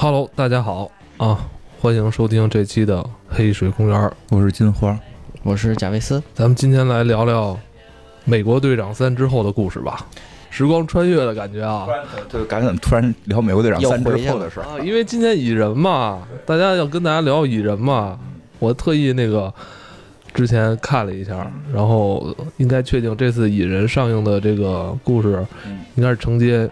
[0.00, 1.36] Hello，大家好啊，
[1.80, 2.98] 欢迎收听这期的
[3.28, 4.00] 《黑水公园》，
[4.30, 4.96] 我是金花，
[5.42, 6.22] 我是贾维斯。
[6.32, 7.50] 咱们今天来聊聊
[8.24, 10.06] 《美国队长三》之后的故事吧。
[10.50, 11.84] 时光穿越的感觉啊！
[12.28, 14.78] 就感觉怎么突然聊《美国队长三》之后的事儿啊？
[14.84, 18.16] 因为今天蚁人嘛，大家要跟大家聊蚁人嘛，
[18.60, 19.52] 我特意那个
[20.32, 25.44] 之前看了一下，然后应该确定这次蚁人上映的这个故事，
[25.96, 26.64] 应该是承接《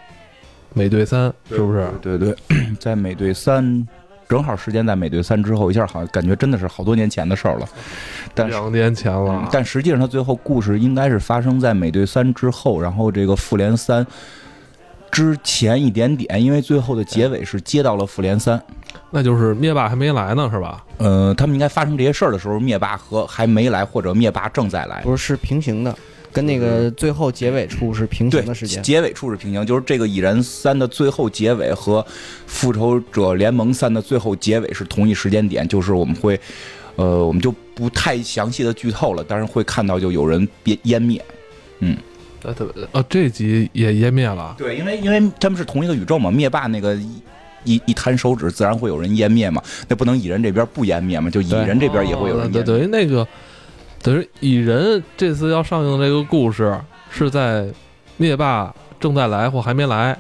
[0.75, 1.89] 美队三》，是不是？
[2.01, 2.35] 对对，
[2.79, 3.65] 在《美队三》
[4.29, 7.69] 正好时间在《美队三》之后，一下好像感觉真的是好多年前的事儿了。
[8.35, 14.07] 但两年前了，但实际上他最后故事应该是发生在美队三之后，然后这个复联三
[15.11, 18.61] 之前一点点，因为最后的结尾是接到了复联三，
[19.11, 20.85] 那就是灭霸还没来呢，是吧？
[20.99, 25.95] 呃，他们应该发生这些事儿的时候，灭霸和还没来，或者灭霸正在来，不是是平行的，
[26.33, 32.05] 跟那个最后结尾处是平行的时间，结尾处是平行，就是这个蚁人三的最后结尾和
[32.47, 36.39] 复仇者联盟三的最后结尾是同一时间点，就是我们会。
[36.99, 41.23] 呃，我们就不太详细的剧透了，但是会看到就有人变湮灭，
[41.81, 41.95] 嗯，
[42.43, 42.57] 呃，
[42.93, 46.97] 呃，这集也湮灭了，对，因为因为他们是同一个宇宙嘛，灭霸那个
[47.65, 53.29] 一一摊手指，自然会有人湮灭嘛，那不能蚁人这边不湮灭嘛，就蚁人这边也会有人湮灭，等于那个
[54.07, 57.67] 等于蚁人这次要上映的这个故事是在
[58.17, 60.17] 灭霸正在来或还没来。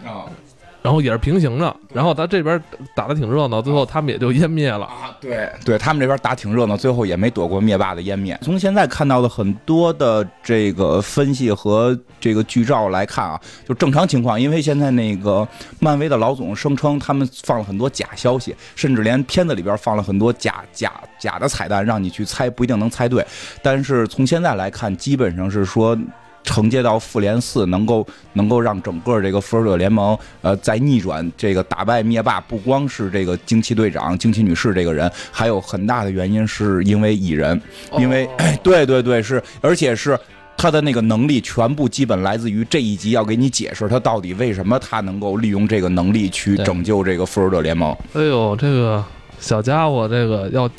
[0.87, 2.63] 然后也是平行的，然后他这边
[2.95, 5.11] 打的挺热闹，最后他们也就湮灭了啊。
[5.21, 8.39] 对，对他们这边打挺热闹，最后也没躲过灭霸的湮灭。
[8.41, 15.45] 从现在看到的很多的这个分析和这个剧照来看啊，就正常情况，因为现在那个
[15.81, 23.27] 漫威的老总声称他们放了很多假消息，甚至连片子里边放了很多假假假的彩蛋，让你去猜，不一定能猜对。
[23.61, 25.99] 但是从现在来看，基本上是说。
[26.47, 37.61] 承接到复联四，能够能够让整个这个复仇者联盟，呃，再逆转这个打败灭霸，不光是这个惊奇队长、惊奇女士这个人，还有很大的原因是因为蚁人，
[37.99, 38.27] 因为
[38.63, 40.19] 对对对是，而且是
[40.57, 47.95] 他的那个能力全部基本来自于这一集要给你解释他到底为什么他能够利用这个能力去拯救这个复仇者联盟。
[48.15, 49.05] 哎呦，这个
[49.39, 50.71] 小家伙，这个要。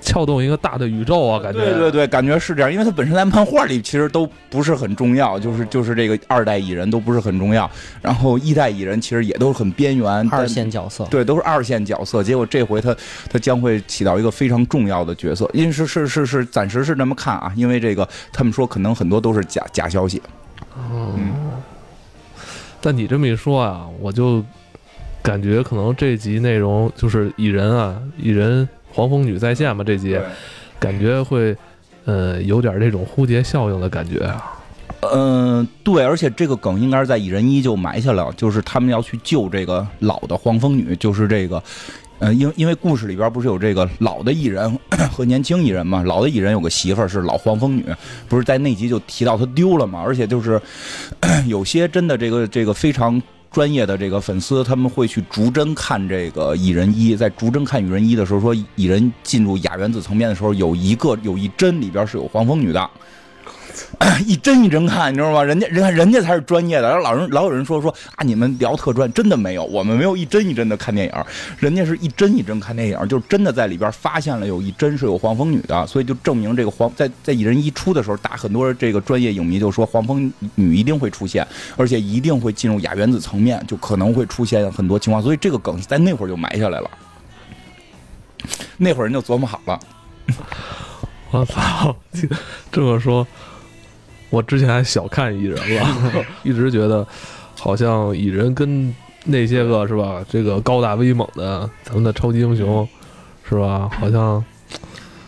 [0.00, 7.70] 撬动一个大的宇宙啊，感觉对对对，感觉是这样，因为他本身在漫画里其实都不是很重要，就是就是这个二代蚁人都不是很重要，
[8.00, 12.22] 然后一代蚁人其实也都是很边缘二线角色，对，都是二线角色。
[12.22, 12.96] 结果这回他
[13.30, 20.22] 他将会起到一个非常重要的角色，因为是是是是暂时是这么看啊，因为这个他们说可能很多都是假假消息。
[20.76, 21.12] 哦，
[22.80, 24.44] 但你这么一说啊，我就
[25.22, 28.68] 感觉可能这集内容就是蚁人啊，蚁人。
[28.92, 29.84] 黄蜂女在线嘛？
[29.84, 30.18] 这集
[30.78, 31.56] 感觉会，
[32.04, 34.54] 呃，有点这种蝴蝶效应的感觉啊。
[35.12, 41.62] 嗯，对，而且这个梗应该是在蚁人一就埋下了，就是他们要去救这个老的黄蜂女，就是这个，
[42.18, 44.76] 呃，因因为故事里边不是有这个老的蚁人
[45.12, 46.02] 和年轻蚁人嘛？
[46.04, 47.84] 老的蚁人有个媳妇儿是老黄蜂女，
[48.28, 50.02] 不是在那集就提到她丢了嘛？
[50.04, 50.60] 而且就是
[51.46, 53.22] 有些真的这个这个非常。
[53.50, 62.90] 专业的这个粉丝，他们会去逐帧看这个蚁人一，在逐帧看蚁人一的时候，说蚁人进入亚原子层面的时候，有一个有一帧里边是有黄蜂女的。
[64.26, 65.42] 一帧一帧看，你知道吗？
[65.42, 66.88] 人家人家人家才是专业的。
[66.88, 71.12] 然后老人老有人说说啊，你们聊特专，真的没有，我们没有一帧一帧的看电影，
[71.58, 81.46] 人家是一帧一帧看电影，就真的在里边发现了有一帧是有黄蜂女的，所以就证明这个黄在在蚁人一出的时候，大很多这个专业影迷就说黄蜂女一定会出现，
[81.76, 86.90] 而且一定会进入亚原子层面，就可能会出现很多情况，所以这个梗在那会儿就埋下来了。
[88.78, 89.78] 那会儿人就琢磨好了。
[91.30, 91.94] 我操，
[92.70, 93.26] 这么说。
[94.30, 97.06] 我之前还小看蚁人了， 一直觉得
[97.56, 98.94] 好像蚁人跟
[99.24, 102.86] 那些个是吧，这个高大威猛的咱们的超级英雄
[103.48, 104.44] 是吧，好像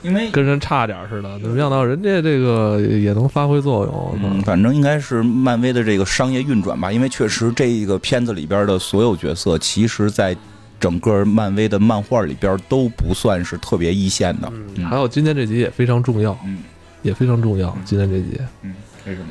[0.02, 1.38] 因为跟人差点似的。
[1.40, 4.18] 没想到人家这个也能发挥作用。
[4.22, 10.34] 嗯，反正应该是漫威的这个商业运转吧，因为确实这个片子里边的所有角色，其实在
[10.78, 14.50] 整个漫威的漫画里边都不算是特别一线的。
[14.76, 16.58] 嗯，还有今天这集也非常重要，嗯，
[17.02, 17.76] 也非常重要。
[17.84, 18.74] 今天这集，嗯。
[19.06, 19.26] 为什么？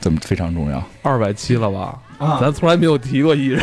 [0.00, 0.80] 怎么非常重要？
[1.02, 1.98] 二百七了吧？
[2.18, 3.60] 啊，咱从来没有提过艺人。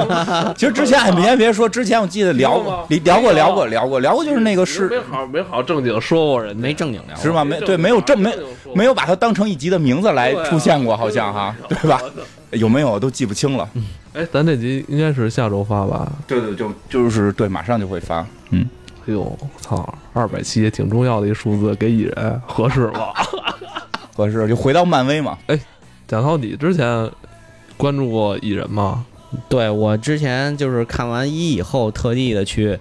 [0.56, 7.44] 其实之前也别别说，之前我记得聊过，聊过，聊过，聊过，聊过，就是那个是没好没好正经说过人，没正经聊是吗？
[7.44, 8.34] 没对，没有正没
[8.74, 12.00] 没有把它当成一集的名字来出现过，好像哈，对吧？
[12.52, 13.68] 有没有都记不清了。
[14.14, 16.10] 哎，咱这集应该是下周发吧？
[16.26, 18.26] 对对，就就是对，马上就会发。
[18.48, 18.66] 嗯，
[19.06, 23.12] 哎呦，我操，二百七也挺重要的一数字，给蚁人合适吗？
[24.20, 25.38] 合适就回到漫威嘛。
[25.46, 25.58] 哎，
[26.06, 27.10] 讲到，你之前
[27.76, 29.04] 关注过蚁人吗？
[29.48, 32.78] 对我之前就是看完一以后，特地的去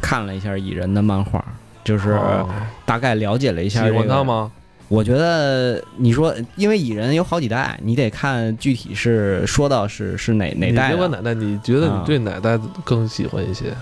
[0.00, 1.44] 看了一下蚁人的漫画，
[1.84, 2.48] 就是哦
[2.84, 3.98] 大概了解了一下、这个。
[3.98, 4.24] 欢他？
[4.24, 4.50] 吗？
[4.88, 10.96] 我觉得你说，因为蚁人有好几代，你得看具体是说到是是哪哪代的。
[10.96, 13.72] 别管哪代，你觉得你啊对哪代更喜欢一些？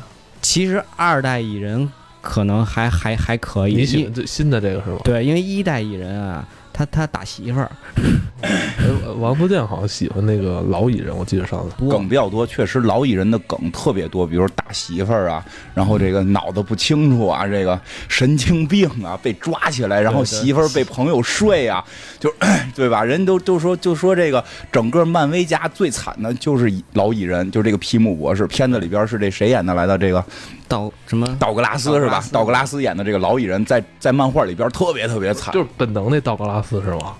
[0.40, 1.90] 其实二代蚁人
[2.20, 4.98] 可能还还还可以，你喜欢最新的这个是吗？
[5.02, 6.46] 对，因为一代蚁人啊，
[6.80, 7.70] 他他打媳妇儿，
[8.40, 8.50] 哎
[9.18, 11.74] 王福建好像喜欢那个老蚁人，我记得上次。
[11.90, 15.44] 梗比较多，确实老蚁人的梗特别多，比如打媳妇儿啊，
[15.74, 17.78] 然后这个脑子不清楚啊，这个
[18.08, 21.84] 神经病啊，被抓起来，然后媳妇儿被朋友睡啊，
[22.18, 22.32] 就
[22.74, 23.04] 对吧？
[23.04, 24.42] 人都都说就说这个
[24.72, 28.46] 整个漫威家最惨的就是老蚁人，就这个皮姆博士。
[28.46, 29.98] 片子里边是这谁演的来的？
[29.98, 30.24] 这个
[30.70, 32.24] 道什么道格拉斯是吧？
[32.32, 37.14] 道格拉斯演的这个老蚁人在在漫画里边特别特别惨，就是本能那道格拉斯是吗？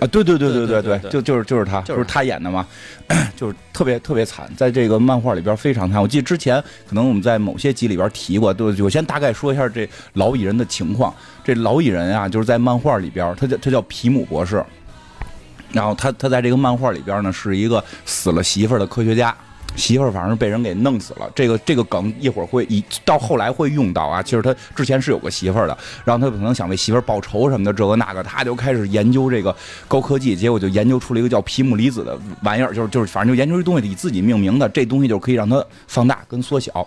[0.00, 2.66] 啊，对对对对对对，就就是就是他，就是他演的嘛，
[3.36, 6.00] 就是特别特别惨，在这个漫画里边非常惨。
[6.00, 11.12] 我记得之前可能我们在某些集里边提过，就我先大概说一下这老蚁人的情况。
[11.42, 14.64] 这老蚁人啊，就是在漫画里边，他叫他叫皮姆博士，
[15.70, 19.36] 然后他他在这个漫画里边呢是一个死了媳妇儿的科学家，
[19.76, 24.22] 媳妇儿反正被人给弄死了，这个这个梗一会儿会一到后来会用到啊。
[24.22, 29.54] 其实他之前是有个媳妇儿的，然后他可能想为媳妇儿报仇什么的，这个那个，他就开始研究这个
[29.88, 36.86] 高科技，结果就研究出了一个叫皮姆离子的玩意儿，就是就是反正就研究这东西以自己命名的，这东西就可以让它放大跟缩小。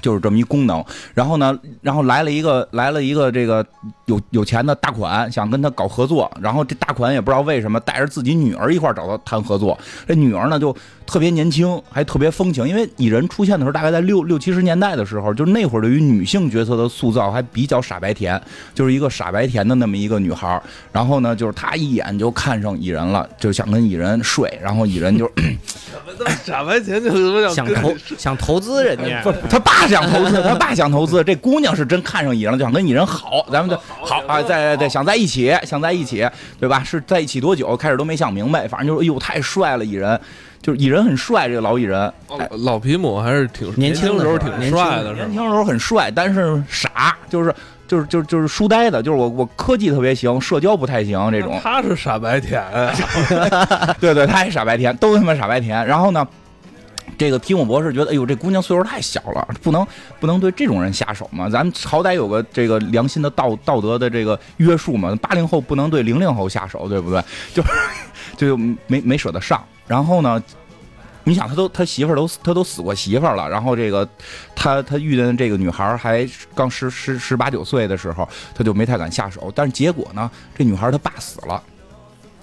[0.00, 0.82] 就是这么一功能，
[1.12, 3.66] 然后呢，然后来了一个来了一个这个
[4.06, 10.74] 有有钱的大款，想跟他搞合作，然后这大款也不知道为什么带着自己女儿一块儿找他谈合作，这女儿呢就
[11.10, 18.40] 特别年轻，还特别风情，因为蚁人出现的时候大概在六六七十年代的时候，就那会儿对于女性角色的塑造还比较傻白甜，
[18.72, 20.62] 就是一个傻白甜的那么一个女孩，
[20.92, 25.28] 然后呢，就是她一眼就看上蚁人了，就想跟蚁人睡，然后蚁人就
[26.46, 27.02] 傻白甜？
[27.02, 29.20] 就他妈想投想投资人家。
[29.24, 36.24] 不，，他爸想投资，他爸想投资， 这姑娘是真看上蚁人了，就想跟蚁人好，咱们就好啊，在在想在一起，想在一起，
[36.60, 36.84] 对吧？
[36.84, 37.76] 是在一起多久？
[37.76, 40.20] 开始都没想明白，反正就是，哎呦，太帅了，蚁人，
[40.62, 47.54] 就是蚁人很帅，这个老蚁人，哎老皮姆还是挺年轻的时候挺帅的年轻帅的，时候很帅，但是傻，就是
[47.88, 52.92] 就是就是就是书呆子，就是我我科技特别行，社交不太行这种，他是傻白甜啊，
[53.98, 55.84] 对对，他也傻白甜，都他妈傻白甜。
[55.86, 56.26] 然后呢，
[57.16, 59.86] 这个皮姆博士觉得，哎呦，这姑娘岁数太小了，不能
[60.18, 61.48] 不能对这种人下手嘛。
[61.48, 65.14] 咱们好歹有个这个良心的道道德的这个约束嘛。
[65.16, 67.22] 八零后不能对零零后下手，对不对？
[67.54, 67.62] 就
[68.36, 69.64] 就没没舍得上。
[69.86, 70.42] 然后呢？
[71.22, 74.08] 你想，他都他媳妇儿都他都死过媳妇儿了，然后这个
[74.56, 79.52] 他他遇见这个女孩还刚十十十八九岁的时候，他就没太敢下手。
[79.54, 81.62] 但是结果呢，这女孩她爸死了，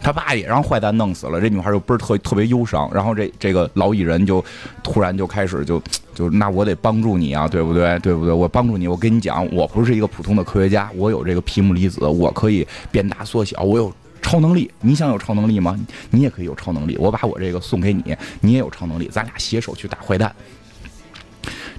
[0.01, 4.43] 他爸也让坏蛋弄死了，这女孩就不是特特别忧伤，然后这这个老蚁人就
[4.83, 5.81] 突然就开始就
[6.13, 7.97] 就那我得帮助你啊，对不对？
[7.99, 8.33] 对不对？
[8.33, 13.93] 我帮助你，我跟你讲，我不是一个普通的科学家，我有这个皮姆离子，我可以变大缩小，我有。
[14.19, 15.79] 超能力，你想有超能力吗？
[16.09, 16.97] 你也可以有超能力。
[16.97, 20.35] 我把我这个送给你，你也有超能力，咱俩携手去打坏蛋。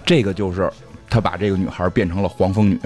[0.07, 0.71] 这个就是
[1.11, 2.81] 他把这个女孩变成了黄蜂女，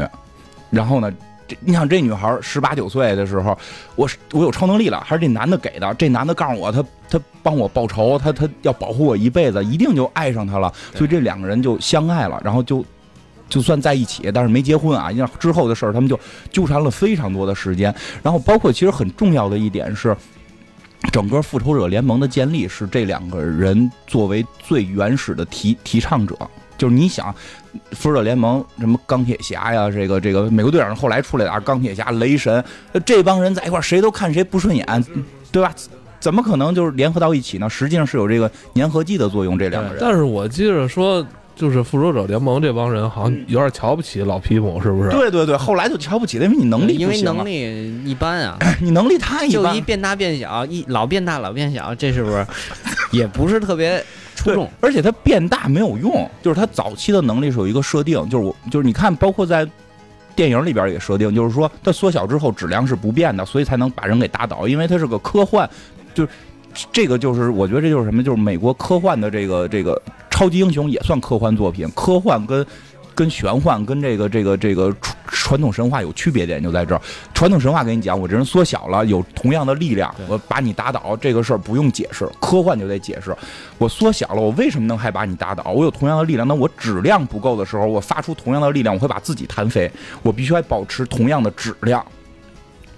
[0.68, 1.12] 然后呢，
[1.52, 3.56] 这你想这女孩十八九岁的时候，
[3.94, 5.94] 我是我有超能力了，还是这男的给的？
[5.94, 12.84] 这男的告诉我，他他帮我报仇，他他要保护我一辈子，一定就爱上他了，所以这两个人就相爱了，然后就。
[13.48, 15.12] 就算在一起，但是没结婚啊。
[15.12, 16.18] 因为之后的事儿，他们就
[16.50, 17.94] 纠缠了非常多的时间。
[18.22, 20.16] 然后，包括其实很重要的一点是，
[21.12, 26.34] 整个复仇者联盟的建立是这两个人作为最原始的提提倡者。
[26.78, 27.34] 就是你想，
[27.92, 32.62] 复仇者联盟什么钢铁侠呀，这个这个美国队长后来出来的啊，钢铁侠、雷神，
[33.04, 35.04] 这帮人在一块儿，谁都看谁不顺眼，
[35.50, 35.72] 对吧？
[36.18, 37.68] 怎么可能就是联合到一起呢？
[37.68, 39.58] 实际上是有这个粘合剂的作用。
[39.58, 41.26] 这两个人，但是我记着说，
[41.56, 45.10] 就是复仇者联盟这帮人好像有点瞧不起老皮姆，是不是？
[45.10, 49.80] 对对对，后来就瞧不起他，因为你能力因为不行啊能力一般啊， 你能力太一般就一。
[49.80, 52.46] 变大变小，一老变大老变小，这是不是
[53.10, 54.02] 也不是特别
[54.44, 59.68] 对？，而且它变大没有用，就是它早期的能力是有一个设定，就是我就是你看，包括在
[60.34, 65.68] 电影里边也设定，就是说它缩小之后质量是不变的，所以才能把人给打倒，因为它是个科幻，
[66.14, 66.30] 就是
[66.92, 72.66] 这个就是我觉得这就是什么，就是美国科幻的这个这个超级英雄也算科幻作品，科幻跟。
[73.14, 77.00] 跟玄幻跟这个这个这个传传统神话有区别点就在这儿。
[77.34, 82.28] 传统神话给你讲，我这人缩小了，有同样的力量，我把你打倒，这个事儿不用解释。
[82.40, 83.36] 科幻就得解释，
[83.78, 85.70] 我缩小了，我为什么能还把你打倒？
[85.72, 89.90] 我有同样的力量，那我质量不够的时候，我发出同样的力量，我会把自己弹飞。
[90.22, 92.04] 我必须还保持同样的质量，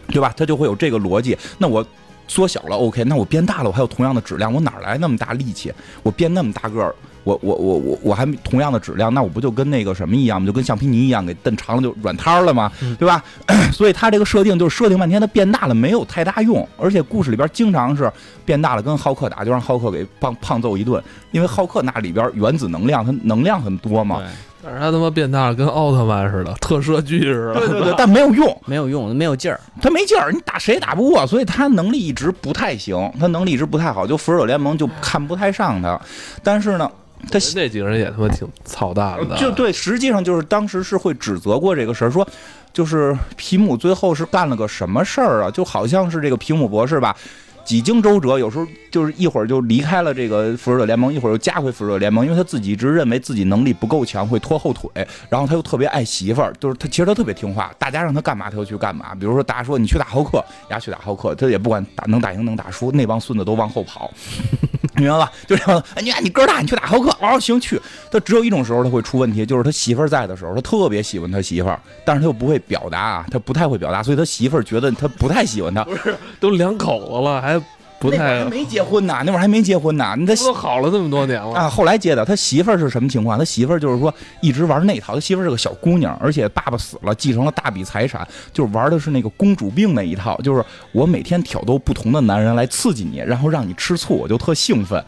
[0.09, 0.33] 对吧？
[0.37, 1.37] 它就会有这个逻辑。
[1.59, 1.85] 那我
[2.28, 5.73] 缩小了，OK，那我变大了，我还有同样的质量，我哪来那么大力气？
[6.02, 6.94] 我变那么大个儿，
[7.25, 12.71] 我我我我我还同样的质量，那我不就跟那个什么一样吗，就跟橡皮泥一样，给蹬长了就软摊儿了吗？
[12.99, 13.23] 对吧？
[13.73, 18.11] 所以他这个设定就是设定半天，他变大了没有太大用，而且故事里边经常是
[18.45, 21.02] 变大了跟浩克打，就让浩克给胖胖揍一顿，
[21.33, 24.23] 因为浩克那里边原子能量，它能量很多嘛。
[24.66, 27.61] 但是他他妈变大了，跟奥特曼似的，特摄剧似的。
[27.61, 29.61] 对对对， 但没有用，没有用，没有劲儿。
[29.83, 36.00] 他没劲儿，你打谁也打不过，所以他能力一直不太行，他能力一直不太好，就复仇者联盟就看不太上他。
[36.43, 36.90] 但是呢，
[37.31, 39.37] 他那几个人也他妈挺操蛋的。
[39.37, 42.26] 就对，实际上就是当时是会指责过这个事儿，说
[42.73, 45.50] 就是皮姆最后是干了个什么事儿啊？
[45.50, 47.16] 就好像是这个皮姆博士吧。
[47.64, 54.88] 几经周折，有时候就是一会儿就离开了这个复仇者联盟，一会儿又加回复仇者联盟，因为他自己一直认为自己能力不够强，会拖后腿。
[55.28, 59.12] 然后他又特别爱媳妇儿，就是他其实他特别听话，大家让他干嘛他就去干嘛。
[59.16, 64.08] 比如说大家说你去打浩克，丫去打浩克，他也不管打能打赢能打输，那帮孙子都往后跑，
[64.94, 65.32] 明白吧？
[65.48, 67.80] 就这样，你你个儿大，你去打浩克，哦行去。
[68.12, 75.82] 他只有一种时候他会出问题，就是他媳妇儿在的时候，他特别喜欢他媳妇儿，但是他又不会表达啊，他不太会表达，所以他媳妇儿觉得他不太喜欢他。
[75.82, 77.60] 不是都两口子了，还
[78.04, 81.54] 不太那会儿还没结婚呢，那会儿还没结婚呢，你他都好了这么多年了。
[81.54, 83.38] 啊，后来接的，他媳妇儿是什么情况？
[83.38, 95.02] 他媳妇儿就是说一直玩那套，他媳妇儿是个小姑娘，而且爸爸死了，继承了大笔财产，就是玩的是那个公主病那一套，就是我每天挑逗不同的男人来刺激你，然后让你吃醋，我就特兴奋。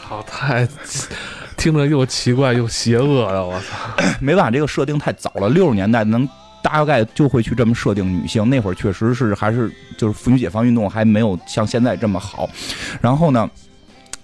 [0.00, 0.66] 好，太
[1.56, 3.42] 听着又奇怪又邪恶呀！
[3.42, 6.28] 我操， 没办法，这个设定太早了，六十年代能
[6.62, 12.48] 大概就会去这么设定女性，那会儿确实是还是就是妇女解放运动还没有像现在这么好。
[13.00, 13.48] 然后呢，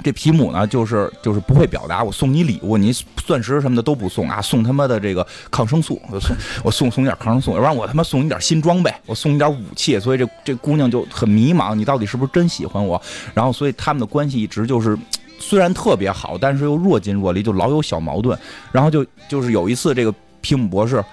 [0.03, 13.01] 这皮姆呢就是就是不会表达，我送你礼物，你钻石什么的都不送啊，送他妈的这个抗生素，我送我送送点抗生素，要不然我他妈送你点新装备，我送你点武器，所以这这姑娘就很迷茫，你到底是不是真喜欢我？
[13.35, 14.99] 然后所以他们的关系一直就是。
[15.39, 18.37] 虽然特别好，但是又若即若离，就老有小矛盾。
[18.73, 21.05] 然后就就是有一次，这个皮姆博士，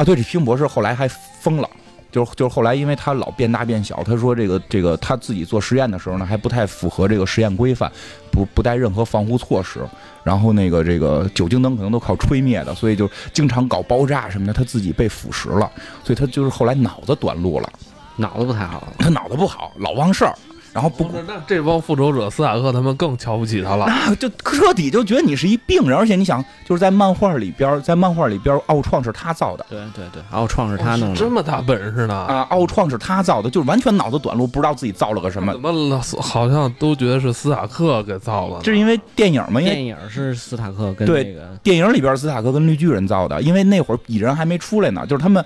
[0.00, 1.68] 啊，对，这皮姆博士后来还疯了，
[2.10, 7.92] 就是就是后来因为他老变大变小，他说这个这个他自己做实验的时候呢，还不太符合这个实验规范，
[8.32, 9.86] 不不带任何防护措施，
[10.24, 15.70] 然后那个这个酒精灯可能都靠吹灭的，所以就经常搞爆炸什么的，他自己被腐蚀了，
[16.02, 17.70] 所以他就是后来脑子短路了，
[18.16, 20.34] 脑子不太好，他脑子不好，老忘事儿。
[20.72, 21.10] 然后不
[21.46, 23.86] 这帮复仇者斯塔克他们更瞧不起他了。
[23.86, 32.14] 那，就彻底就觉得你是一病人，而且你想，就是在漫画里边，在漫画里边，奥创是他造的对对对，奥创是他弄的，这么大本事呢？
[32.14, 35.60] 啊，奥创是他造的，就是完全脑子短路，不知道自己造了个什么怎。
[35.60, 38.60] 么老好像都觉得是斯塔克给造了？
[38.62, 45.44] 这是因为电影嘛，因为电影是斯塔克跟对那个电影里边斯塔克跟绿巨人造的，因为那会儿蚁人还没出来呢，就是他们。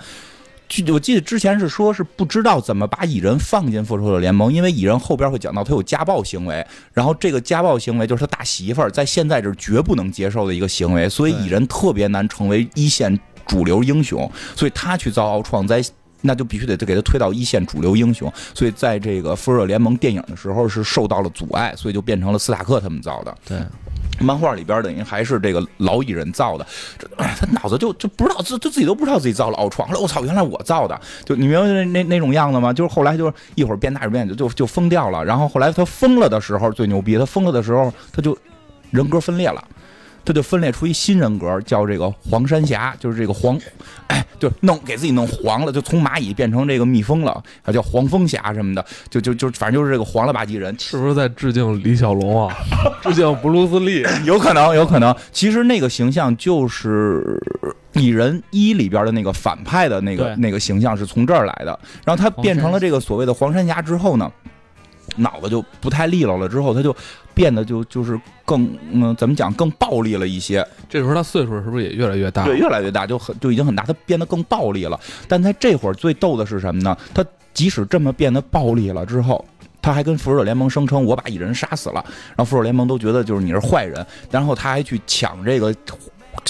[0.68, 15.82] 据我记得之前是说，是不知道怎么把蚁人放进复仇者联盟，因为蚁人后边会讲到他有家暴行为，然后这个家暴行为就是他大媳妇儿，在现在这是绝不能接受的一个行为，所以蚁人特别难成为一线主流英雄，所以他去造奥创，在
[16.22, 23.36] 那就必须得给他推到一线主流英雄，所以在这个复仇者联盟电影的时候是受到了阻碍，所以就变成了斯塔克他们造的。
[23.46, 23.58] 对
[24.20, 26.66] 漫画里边等于还是这个老蚁人造的，
[26.98, 32.72] 这他脑子就就不知道自就自己都不知道自己造了奥创，后来我操，原来我造的，就你明白那那那种样子吗？
[32.72, 35.24] 就是后来就是一会儿变大一会儿变小，就就疯掉了。
[35.24, 38.36] 然后后来他疯了的时候最牛逼，他疯了的时候他就
[38.90, 39.62] 人格分裂了。
[40.24, 43.58] 他就分裂出一新人格，叫这个黄山侠，就是这个黄，
[44.08, 52.56] 哎，就弄给自己弄黄了，就从蚂蚁变成这个蜜蜂了，还叫黄蜂侠什么的，就就就反正就是这个黄了吧唧人，是不是在致敬李小龙啊？
[53.02, 54.02] 致敬布鲁斯利？
[54.24, 55.14] 有可能，有可能。
[55.30, 57.38] 其实那个形象就是
[58.00, 61.78] 《蚁人一》里边的那个反派的那个那个形象是从这儿来的。
[62.04, 64.30] 然后他变成了这个所谓的黄山侠之后呢，
[65.16, 66.94] 脑子就不太利落了，之后他就
[67.32, 72.44] 变得就就是更嗯怎么讲更暴力了一些，这时候他岁数是不是也越来越大？
[72.44, 74.98] 对，越来越大，就很就已经很大，他变得更暴力了。
[75.28, 76.96] 但在这会儿最逗的是什么呢？
[77.12, 79.44] 他即使这么变得暴力了之后。
[79.82, 85.74] 他还跟复仇者联盟声称我把蚁人杀死了，然后复仇者联盟都觉得就是你是坏人，然后他还去抢这个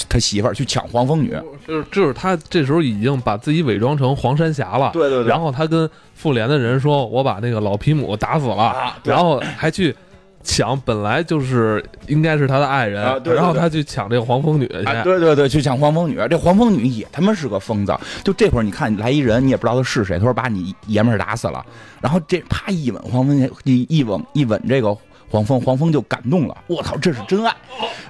[0.09, 1.35] 他媳妇儿，去抢黄蜂女。
[1.67, 4.91] 就是就是他这时候已经把自己伪装成黄山侠了。
[4.93, 8.63] 对对对然后他跟妇联的人说：“我把那个老皮姆打死了。
[8.63, 9.95] 啊然后还去
[10.43, 14.83] 抢本来就是应该是他的爱人，啊对对对然后他去抢这个黄蜂女去。
[14.83, 17.97] 啊，对对对，去抢黄蜂女，这黄蜂女也他妈是个疯子。
[18.23, 21.65] 就这会儿，你看来一人，你也不知道他是谁，他说把你爷们儿打死了，
[21.99, 24.95] 然后这啪一吻黄蜂，一一吻一吻这个
[25.29, 27.51] 黄蜂，黄蜂就感动了，我操，这是真爱。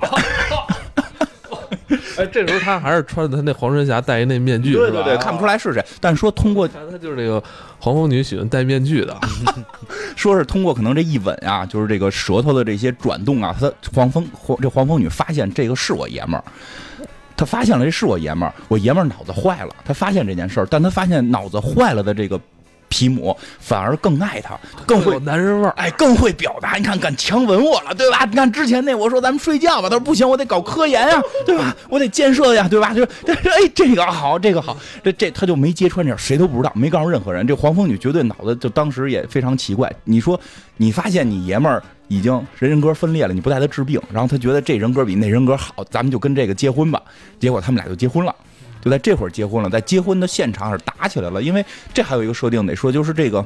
[2.22, 4.86] 哎，这时候他还是穿着他那黄山侠戴一那面具，是吧？
[4.86, 5.84] 对对对，看不出来是谁。
[6.00, 7.42] 但说通过他就是那个
[7.80, 9.16] 黄蜂女喜欢戴面具的，
[10.16, 16.44] 说是通过可能这一吻啊，就是这个舌头的这些转动啊，他黄蜂黄这黄蜂女发现这个是我爷们儿，
[17.36, 22.40] 他发现了这是我爷们儿，我爷们儿脑子坏了，他发现这件事儿，但他发现脑子坏了的这个
[22.90, 25.74] 皮姆反而更爱他，更会有男人味儿。
[25.78, 26.76] 哎，更会表达。
[26.76, 28.26] 你看，敢强吻我了，对吧？
[28.26, 31.76] 你看之前那我说咱们睡觉吧，他说不行，我得搞科研呀，对吧？
[31.90, 32.94] 我得建设呀，对吧？
[32.94, 37.46] 就哎，这个好，这个好，这这他就没揭穿这，谁都不知道，没告诉任何人。
[37.46, 39.92] 这黄蜂女绝对脑子就当时也非常奇怪。
[40.04, 40.40] 你说，
[40.78, 47.02] 你发现你爷们儿已经人人格分裂了，你不带他治病，然后他觉得这人格比那人格好，咱们就跟这个结婚吧。
[47.40, 48.34] 结果他们俩就结婚了。
[48.86, 53.44] 就在这会儿结婚了，在结婚的现场是打起来了，因为这还有一个设定得说，就是这个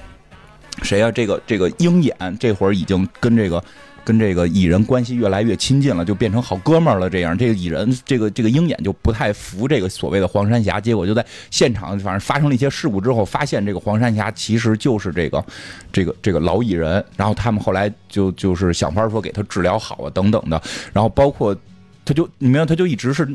[0.84, 3.64] 谁啊、这个这个鹰眼这会儿已经跟这个
[4.04, 7.10] 跟这个蚁人关系越来越亲近了，就变成好哥们儿了。
[7.10, 15.42] 这样，这个蚁人这个这个鹰眼就不太服这个所谓的黄山侠，结果就在现场反正发生了一些事故之后，发现这个黄山侠其实就是这个
[15.94, 21.56] 这个这个老蚁人，然后他们后来就就是想法说给他治疗好啊等等的，然后包括。
[22.10, 23.30] 他就你明白，他就一直是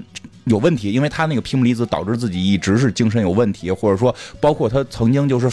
[0.47, 5.49] 有问题，因为他那个皮姆离子导致自己一直是精神有问题，或者说包括他曾经就是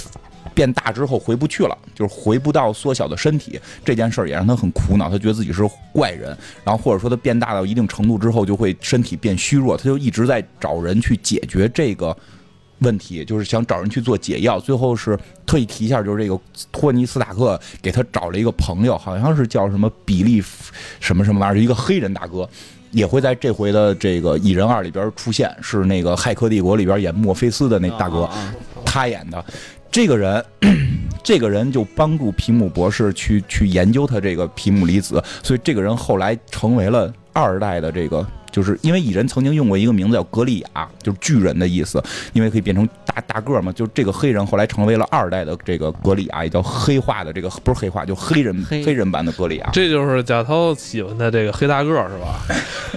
[0.56, 5.62] 变大之后回不去了，就是回不到缩小的身体，这件事儿也让他很苦恼，他觉得自己是
[5.94, 12.18] 怪人，然后或者说他变大到一定程度之后就会身体变虚弱，他就一直在找人去解决这个。
[12.84, 16.36] 问题就是想找人去做解药，最后是特意提一下，就是这个
[16.72, 20.42] 托尼斯塔克给他找了一个朋友，好像是叫什么比利
[21.00, 22.50] 什么什么玩意儿，一个黑人大哥，
[22.92, 28.30] 也会在这回的这个《蚁人二》里边出现，是那个《骇客帝国》里边演墨菲斯的那大哥，
[28.86, 29.44] 他演的。
[29.92, 30.46] 这个人，
[31.22, 43.72] 这个人就帮助皮姆博士去去研究他这个皮姆离子，所以这个人后来成为了二代的这个，就是因为蚁人曾经用过一个名字叫格利亚，就是巨人的意思，因为可以变成大大个儿嘛。
[43.72, 49.70] 就这个黑人后来成为了二代的这个格利亚，也叫黑化的这个不是黑化，就黑人黑黑人版的格利亚。
[49.72, 52.18] 这就是贾涛喜欢的这个黑大个儿是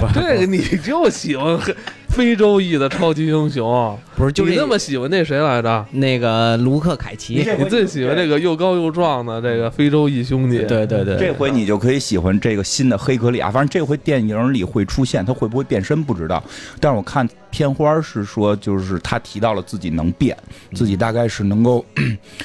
[0.00, 0.10] 吧？
[0.12, 1.74] 这个你就喜欢黑
[2.14, 5.84] 非洲裔的超级英雄，不是就你那么喜欢那谁来着？
[5.90, 10.58] 那个卢克凯奇，你最喜欢这个又高又壮的这个非洲裔兄弟？
[10.58, 16.40] 对对对，这回你就可以喜欢这个新的黑格利啊，反正这回电影里会出现，他会不会变身不知道。
[16.78, 20.36] 但是我看片花是说，就是他提到了自己能变，
[20.72, 21.84] 自己大概是能够，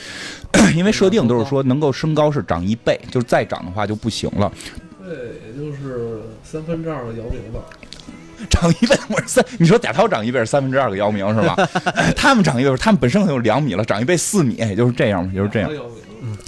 [0.75, 4.51] 因为设定都是说能够身高是长一倍，就是再长的话就不行了。
[5.05, 5.15] 对，
[5.47, 7.60] 也就是三分之二的姚明吧。
[8.49, 11.56] 长一倍，我是三，你说贾涛长一倍是三分之二个姚明是吧？
[12.15, 15.73] 他们长一倍，他们本身可能有两米了，长一倍四米，也就是这样，也就是这样。
[15.73, 15.91] 姚明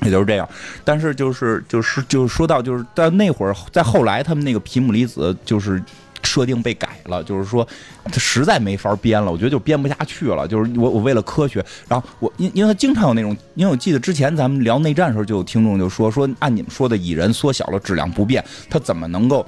[0.03, 0.47] 也就是这样，
[0.83, 5.81] 但是就是就是就是说到就是在那会儿，在后来他们那个皮姆离子就是
[6.23, 7.65] 设定被改了，就是说
[8.05, 10.47] 他实在没法编了，我觉得就编不下去了。
[10.47, 19.45] 就是我我为了科学，然后我因因为他经常有那种，因为我记得之前咱们聊内战的时候就有听众就说说按你们说的蚁人缩小了质量不变，他怎么能够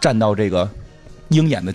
[0.00, 0.68] 站到这个
[1.30, 1.74] 鹰眼的？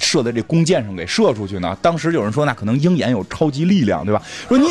[0.00, 1.76] 射在这弓箭上给射出去呢？
[1.82, 4.22] 当时有人说，那可能鹰眼有超级力量，对吧？
[4.46, 4.68] 说你，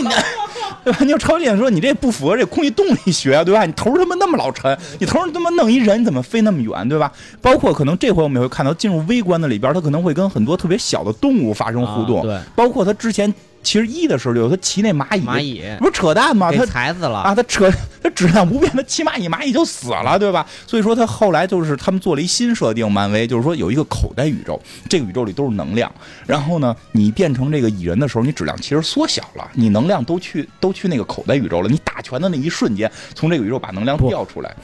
[0.85, 0.99] 对吧？
[1.01, 3.65] 你有超级力量，说你这不符合这空气动力学，对吧？
[3.65, 7.11] 你头他妈那么老沉，你头上他妈弄一人，你怎么飞那么远，对吧？
[7.41, 13.31] 包括可能这回我们也会看到，进入微观的里边，它可能会跟很多特别小的动物发生互动，啊对，包括它之前
[13.67, 16.49] 其实一的时候就有他骑那蚂蚁，蚂蚁不是扯淡吗？
[16.53, 17.69] 他踩死了啊，他扯
[18.01, 20.47] 他质量不变，他骑蚂蚁，蚂蚁就死了，对吧？
[20.65, 24.57] 所以说他后来就是他们做了一新设定，漫威就是说有一个口袋宇宙，
[24.89, 25.91] 这个宇宙里都是能量，
[26.25, 34.55] 然后呢，你变成这个蚁人的时候，你质量其实缩小了，你能量都去都去那个口袋宇宙了，你打拳的那一瞬间，从这个宇宙把能量调出来，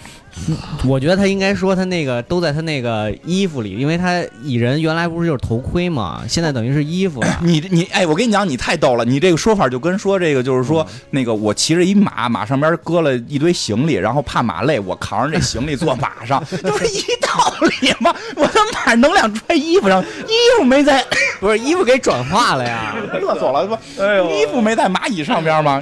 [0.87, 7.39] 我觉得他应该说他那个都在他那个衣服里，因为他蚁人原来不是就是头盔嘛， 现在等于是衣服 了。
[7.41, 18.13] 你你哎，我跟你讲，你太逗了，你这个说法就跟说这个就是说，那个我骑着一马，马上边搁了一堆行李，然后怕马累，我扛着这行李坐马上， 这不是一道理嘛？
[18.35, 21.05] 我的马能量揣衣服上，衣服没在，
[21.39, 22.95] 不是衣服给转化了呀？
[23.21, 25.81] 乐死我了，不，哎衣服没在蚂蚁上边吗？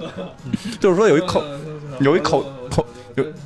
[0.79, 1.43] 就是说有一口
[1.99, 2.85] 有一口口。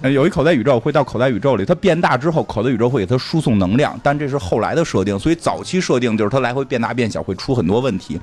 [0.04, 8.20] 有有一口袋宇宙会到口袋宇宙里，它变大之后，口袋宇宙会给它输送能量，但这是后来的设定，所以早期设定就是它来回变大变小会出很多问题。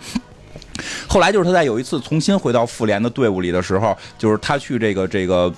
[1.06, 5.52] 后来就是他在有一次重新回到复联的队伍里的时候，就是他去这个这个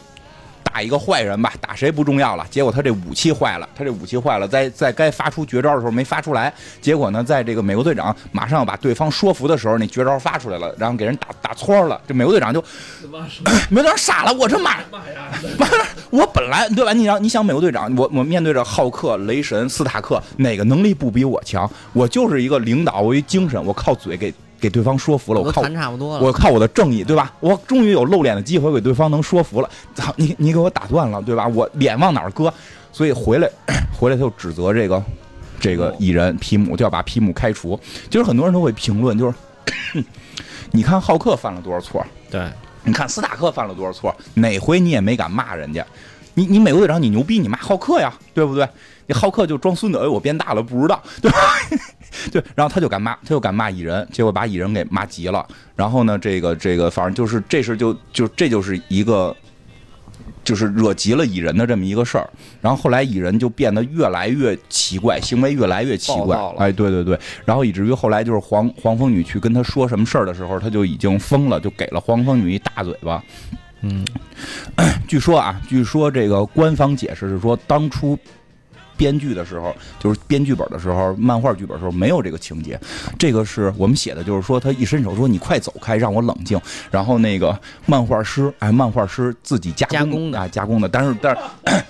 [0.75, 2.45] 打一个坏人吧，打谁不重要了。
[2.51, 6.53] 结果他这武器坏了，他这武器坏了，在在该发出绝招的时候没发出来。
[6.81, 12.01] 结果呢，在这个美国队长马上要把对方说服的时候，那绝招发出来了，然后给人打打错了。
[12.09, 12.61] 这美国队长就
[13.71, 16.93] 美国队长傻了，我这妈完了，我本来对吧？
[16.93, 21.71] 你让你想美国队长，我我面对着浩克、雷神、斯塔克，哪个能力不比我强？
[21.93, 26.25] 我就是一个领导，我一精神，我靠嘴给给对方说服了，我靠差不多了。
[26.25, 27.31] 我靠我的正义，对吧？
[27.41, 29.69] 我终于有露脸的机会，给对方能说服了。
[29.95, 31.47] 操你，你给我打断了，对吧？
[31.47, 32.51] 我脸往哪儿搁？
[32.91, 33.51] 所以回来，
[33.95, 35.05] 回来他就指责这个
[35.61, 37.79] 这个蚁人皮姆，就要把皮姆开除。
[38.09, 39.35] 其实很多人都会评论，就是
[40.73, 42.51] 你看浩克犯了多少错，对，
[42.85, 45.85] 你看斯塔克犯了多少错，哪回你也没敢骂人家。
[46.33, 48.67] 你你美国队长你牛逼，你骂浩克呀，对不对？
[49.07, 51.39] 你浩克就装孙子，哎，我变大了不知道，对吧？
[52.31, 55.47] 对，然后他就敢骂，他就敢骂蚁人，结果把蚁人给骂急了。
[55.77, 59.35] 然后呢，这个这个，反正就是这事就就这就是一个，
[60.45, 62.29] 就是惹急了蚁人的这么一个事儿。
[62.61, 73.23] 然后后来蚁人就变得越来越奇怪，行为越来越奇怪哎，对对对，然后以至于后来就是黄黄蜂女去跟他说什么事儿的时候，他就已经疯了，就给了黄蜂女一大嘴巴。
[73.83, 74.03] 嗯，
[75.07, 78.19] 据说啊，据说这个官方解释是说，当初
[78.97, 82.79] 编剧的时候，就是编剧本的时候，漫画剧本的时候没有这个情节。
[83.19, 86.61] 这个是我们写的，就是说他一伸手说你快走开，让我冷静。
[86.91, 90.89] 然后那个漫画师，哎，漫画师自己加工加工的啊，加工的。
[90.89, 91.43] 但是但是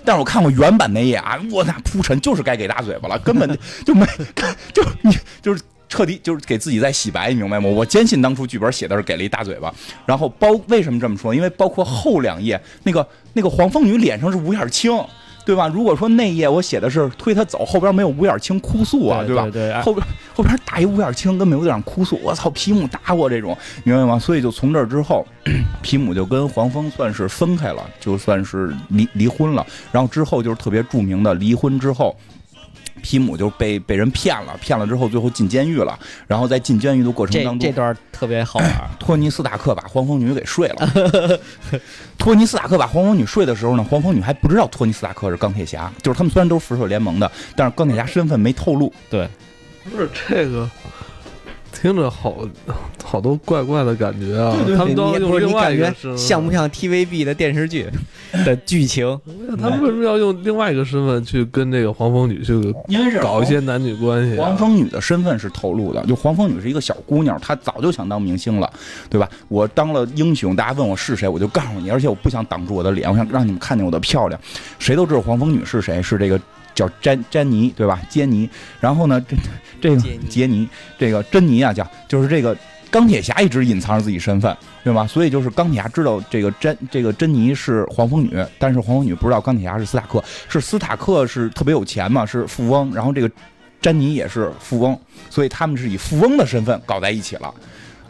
[0.04, 4.06] 但是我看过原版那页啊，我那铺陈就是该给大嘴巴了，根本就没
[4.72, 5.62] 就你就是。
[5.86, 7.68] 彻底就是给自己在洗白，你明白吗？
[7.68, 9.72] 我坚信当初剧本写的是给了一大嘴巴，
[10.04, 11.32] 然后包为什么这么说？
[11.32, 14.90] 因为包括后两页那个那个黄蜂女脸上是五眼青，
[15.44, 15.68] 对吧？
[15.68, 19.42] 如果说那页我写的是推他走，后边没有五眼青哭诉啊，吧？
[19.42, 24.18] 对对，哎后边后边打一五眼青跟美国队长哭诉，我操，皮姆打我这种，明白吗？
[24.18, 25.26] 所以就从这之后，
[25.82, 29.66] 皮姆就跟黄蜂算是分开了，就算是离离婚了。
[29.92, 32.16] 然后之后就是特别著名的离婚之后。
[33.04, 35.98] 皮姆就被被人骗了，骗了之后最后进监狱了。
[36.26, 38.70] 然后在进监狱的过程当中，这段特别好玩。
[38.98, 41.38] 托尼斯塔克把黄蜂女给睡了。
[42.16, 48.90] 托尼斯塔克把黄蜂女睡的时候呢，黄蜂女还不知道托尼斯塔克是钢铁侠，就是他们虽然都是复仇者联盟的，但是钢铁侠身份没透露。
[49.10, 49.28] 对，
[49.84, 50.70] 不是这个，
[51.74, 52.36] 听着好
[53.02, 54.56] 好多怪怪的感觉啊！
[54.76, 57.86] 他们都是用另你感觉外一个身份，像不像 TVB 的电视剧
[58.46, 59.20] 的剧情？
[59.60, 62.54] 他们为什么要用另外一个身份去跟这个黄蜂女去
[62.88, 64.46] 因为是搞一些男女关系啊？
[64.46, 68.72] 黄蜂女的身份是透露的，就黄蜂女是一个小姑娘，她早就想当明星了，
[69.10, 69.28] 对吧？
[69.48, 74.40] 我当了英雄，大家问我是谁，我就告诉你，而且我不想挡住我的脸，我想让你们看见我的漂亮。
[74.78, 76.40] 谁都知道黄蜂女是谁，是这个
[76.74, 78.00] 叫詹詹妮，对吧？
[78.08, 78.48] 杰尼。
[78.80, 79.36] 然后呢，这
[79.80, 79.96] 这个
[80.28, 82.56] 杰尼，这个珍妮啊，叫就是这个
[82.90, 85.06] 钢铁侠一直隐藏着自己身份，对吧？
[85.06, 93.30] 所以就是钢铁侠知道这个詹这个珍妮是黄蜂女，但是黄蜂女不知道钢铁侠是斯塔克，是斯塔克是特别有钱嘛，是富翁，然后这个
[93.80, 97.52] 詹妮也是富翁，所以他们是以富翁的身份搞在一起了。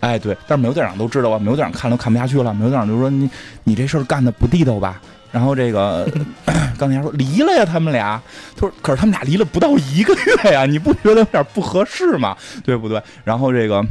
[0.00, 3.28] 哎，对，但是美国队长都知道啊，美国队长看都看不下去了，美国队长就说你
[3.62, 5.00] 你这事儿干的不地道吧？
[5.34, 6.08] 然后这个
[6.78, 8.22] 钢铁侠说离了呀，他们俩。
[8.54, 12.36] 他说可是他们俩离了不到一个月呀， 你不觉得有点不合适吗？
[12.64, 13.02] 对不对？
[13.24, 13.84] 然后这个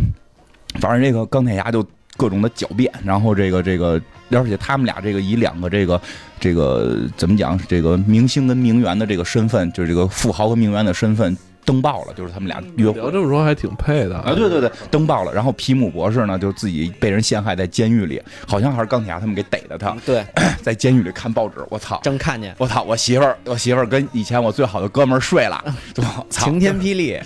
[0.79, 4.01] 反正这个钢铁侠就各种的狡辩，然后这个这个，
[4.31, 6.01] 而且他们俩这个以两个这个
[6.39, 15.33] 这个怎么讲，这个明星跟名媛的这个身份，就是这个富豪和名媛的身份登报了，就是他们俩约会你要这么说还挺配的啊，对对对，登报了。
[15.33, 20.25] 然后皮姆博士呢，就自己被人陷害在监狱里，好像还是钢铁侠他们给逮的他，对，
[20.61, 21.55] 在监狱里看报纸。
[21.69, 21.99] 我操！
[22.03, 22.83] 正看见我操！
[22.83, 25.63] 我媳妇儿，我媳妇儿跟以前我最好的哥们儿睡了，
[25.97, 26.45] 我操！
[26.45, 27.19] 晴天霹雳，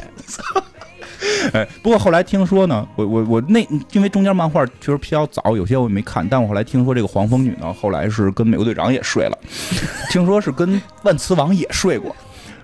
[1.54, 3.60] 哎，不过后来听说呢，我我我那
[3.92, 9.38] 因为中间漫画确实比较早，有些我也没看，但我后来听说这个黄蜂女呢，后来是跟美国队长也睡了，
[10.12, 12.16] 听说是跟万磁王也睡过，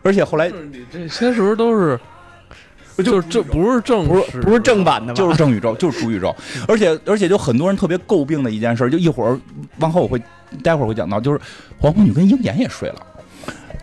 [0.04, 2.00] 而且后来你这些是不是都是？
[3.04, 5.14] 就是这不是正不是不是正版的吗？
[5.16, 6.36] 就是正宇宙，就是主宇宙，
[6.70, 9.36] 而且而且就很多人特别诟病的一件事，就一会儿
[9.80, 10.22] 往后我会
[10.62, 11.40] 待会儿会讲到，就是
[11.80, 12.96] 黄蜂女跟鹰眼也睡了。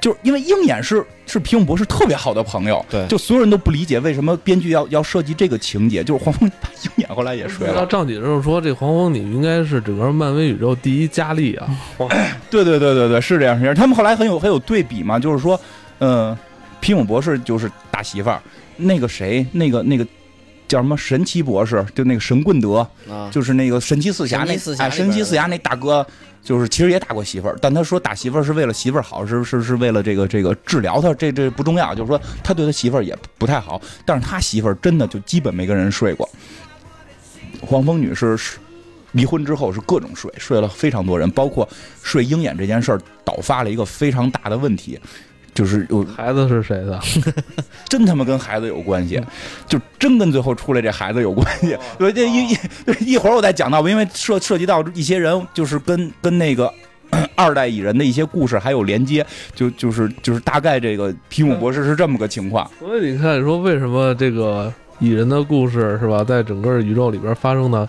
[0.00, 11.68] 就是因为鹰眼是是皮姆博士特别好的朋友，对就所有人都不理解为什么编剧要要设计这个情节，就是黄蜂把鹰眼后来也睡了，要照你这么说，这黄蜂女应该是整个漫威宇宙第一佳丽啊！
[12.48, 13.74] 对对对对对，是这样是这样。
[13.74, 15.60] 他们后来很有很有对比嘛，就是说，
[16.00, 16.36] 嗯、
[16.80, 18.42] 皮姆博士就是大媳妇儿，
[18.76, 20.06] 那个谁，那个那个
[20.68, 26.06] 叫什么神奇博士，就那个神棍德，啊，就是那个神奇四侠那神奇四侠哎，神奇四侠那大哥，
[26.42, 36.28] 就是其实也打过媳妇儿，但他说打媳妇儿是为了媳妇儿好，是是是为了这个这个治疗他，这这不重要，就是说他对他媳妇儿也不太好，但是他媳妇儿真的就基本没跟人睡过。
[37.60, 38.58] 黄蜂女是是
[39.12, 41.68] 离婚之后是各种睡，睡了非常多人，包括
[42.02, 44.98] 睡鹰眼这件事儿导发了一个非常大的问题，
[45.60, 46.98] 就是有孩子是谁的？
[47.86, 49.20] 真他妈跟孩子有关系，
[49.66, 51.76] 就真跟最后出来这孩子有关系。
[51.98, 56.72] 对，这一一一会儿我再讲到，因为涉涉及到一些人，就是跟跟那个。
[57.34, 62.70] 二代蚁人的一些故事还有连接，就就是就是大概这个皮姆博士是这么个情况。
[62.78, 67.86] 所以你看，你说为什么这个蚁人的故事是吧，在整个宇宙里边发生的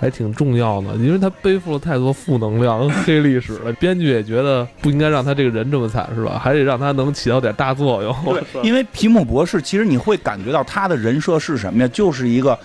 [0.00, 3.70] 还挺重要的，因为他背负了太多负能量、 黑历史了。
[3.74, 6.40] 编剧也觉得不应该让他这个人这么惨，是吧？
[6.42, 8.16] 还得让他能起到点大作用。
[8.24, 11.90] 对， 因为皮姆博士其实你会感觉到他的人设是什么呀？
[11.92, 12.58] 就是一个，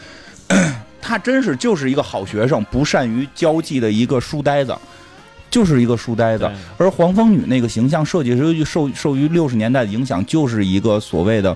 [1.02, 4.74] 他真是就是一个好学生，不善于交际的一个书呆子。
[5.52, 11.56] 就是一个书呆子，而黄蜂女那个形象设计是受受于六十年代的影响，就是一个所谓的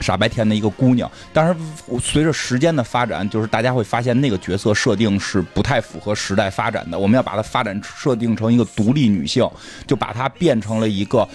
[0.00, 1.10] 傻白甜的一个姑娘。
[1.32, 1.54] 但是
[2.00, 6.98] 随着时间的发展，就是大家会发现那个角色设定是不太符合时代发展的。
[6.98, 9.48] 我们要把它发展设定成一个独立女性，
[9.86, 11.26] 就把它变成了一个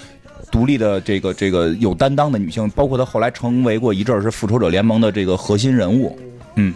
[0.51, 2.69] 独立的这个这个有担当的女性。
[2.71, 6.17] 包括她后来成为过一阵儿是复仇者联盟的这个核心人物，
[6.55, 6.73] 嗯。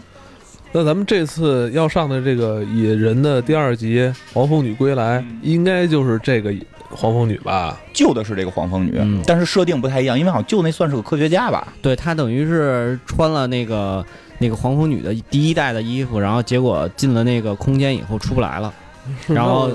[0.73, 4.00] 那咱们这次要上的这个野人的第二集
[4.34, 6.54] 《黄蜂女归来》，应该就是这个
[6.89, 7.78] 黄蜂女吧？
[7.93, 11.73] 救的是这个黄蜂女，但是设定不太一样，因为好像救那算是个科学家吧？
[11.82, 14.06] 对，她等于是穿了那个
[14.39, 18.73] 那个黄蜂女的第一代的衣服，然后结果进了那个空间以后出不来了。
[19.28, 19.71] 然后，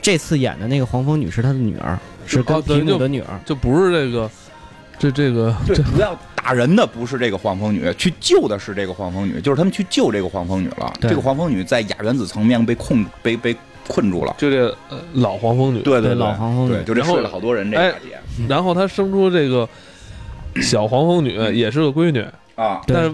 [0.00, 4.30] 这次演的那个黄蜂女是她的女儿，是跟皮姆的女儿，就不是这个。
[4.98, 10.92] 这这个对，主要打人的不是这个黄蜂女，去救的是这个黄蜂女，就是他们去救这个黄蜂女了。
[11.00, 13.56] 这个黄蜂女在亚原子层面被控被被
[13.88, 14.72] 困住了，就这
[15.14, 18.18] 老黄蜂女，对对老黄蜂女，就这睡了好多人这大姐。
[18.48, 19.68] 然后她生出这个
[20.62, 22.24] 小黄蜂女，也是个闺女。
[22.54, 23.12] 啊，但是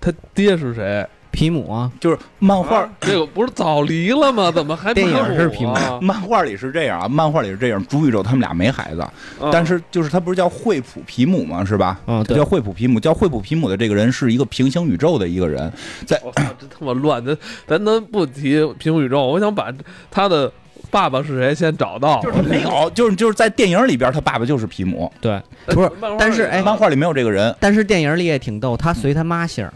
[0.00, 1.06] 她爹是谁？
[1.38, 4.50] 皮姆啊，就是漫画这个不是早离了吗？
[4.50, 5.72] 怎么还 电影是皮姆？
[6.00, 7.80] 漫画里是这样啊，漫画里是这样。
[7.86, 9.06] 主宇宙他们俩没孩子，
[9.52, 11.64] 但是就是他不是叫惠普皮姆吗？
[11.64, 12.00] 是吧？
[12.08, 12.98] 嗯，叫惠普皮姆。
[12.98, 15.72] 叫惠普皮姆的这个人是一个平行宇宙的一个人，
[16.04, 19.24] 在这他妈乱的，咱能不提平行宇宙？
[19.24, 19.72] 我想把
[20.10, 20.50] 他的
[20.90, 22.20] 爸爸是谁先找到。
[22.20, 25.08] 就是没有，就是就是在电影里边，他爸爸就是皮姆。
[25.20, 29.70] 对，不是，但是哎，漫画里没有这个人，但是电影里也挺逗，他随他妈姓。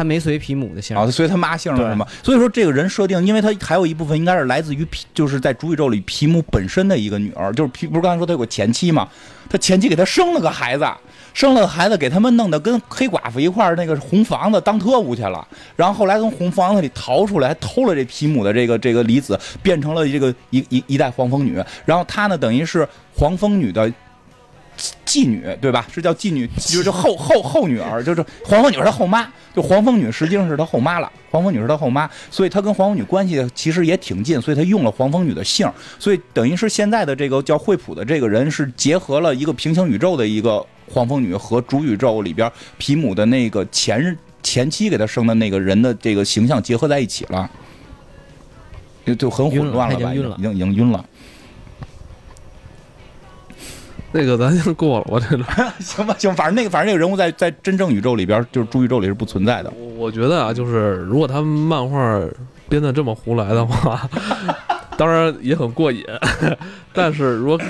[0.00, 2.06] 他没随皮姆的姓啊，他随他妈姓了是吗？
[2.22, 9.06] 所以说这个人设定，因为他还有一部分应该是来自于皮，就是在主宇宙里皮姆本身的一个女儿，就是皮不是刚才说他有个前妻嘛？
[9.50, 10.86] 他前妻给他生了个孩子，
[11.34, 23.92] 生了个孩子给他们弄得跟黑寡妇一块儿那个红房子当特务去了，然后后来从红房子里逃出来，还偷了这皮姆的这个这个离子，变成了这个一一一代黄蜂女，然后他呢等于是黄蜂女的。
[25.04, 25.86] 继女对吧？
[25.92, 31.10] 是叫继女，就是后后后女儿，就是黄蜂女是她后妈，就黄蜂女实际上是她后妈了。
[31.30, 47.48] 黄蜂女是她后妈，所以她跟黄蜂女关系其实也挺近，所以她用了黄蜂女的姓，所以等于是现在的这个叫惠普的这个人是结合了一个平行宇宙的一个黄蜂女和主宇宙里边皮姆的那个前前妻给他生的那个人的这个形象结合在一起了，
[49.04, 50.12] 就就很混乱了吧？
[50.14, 51.04] 已经已经晕了。
[54.12, 55.44] 那个咱先过了，我这个
[55.78, 59.72] 行吧行，反正那个反正那个人物在在真正宇宙里边，就是主宇宙里是不存在的。
[59.96, 62.20] 我觉得啊，就是如果他们漫画
[62.68, 64.08] 编的这么胡来的话，
[64.98, 66.04] 当然也很过瘾。
[66.92, 67.60] 但是如果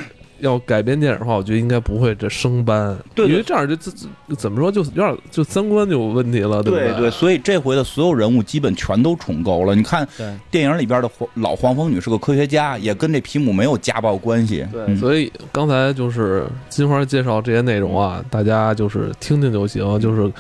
[0.41, 3.93] 要改编电影的话，我觉得应该不会这升班，对，因为这样就怎
[4.39, 6.97] 怎么说，就有点就三观就有问题了，对对？
[6.99, 9.75] 对，所以这回的所有人物基本全都重构了。
[9.75, 10.07] 你看，
[10.51, 14.67] 电影里边的黄老黄蜂女是个科学家，也跟这皮姆没有家暴关系。
[14.73, 20.01] 对，所以刚才就是金花介绍这些内容啊，大家就是听听就行。
[20.01, 20.33] 就是，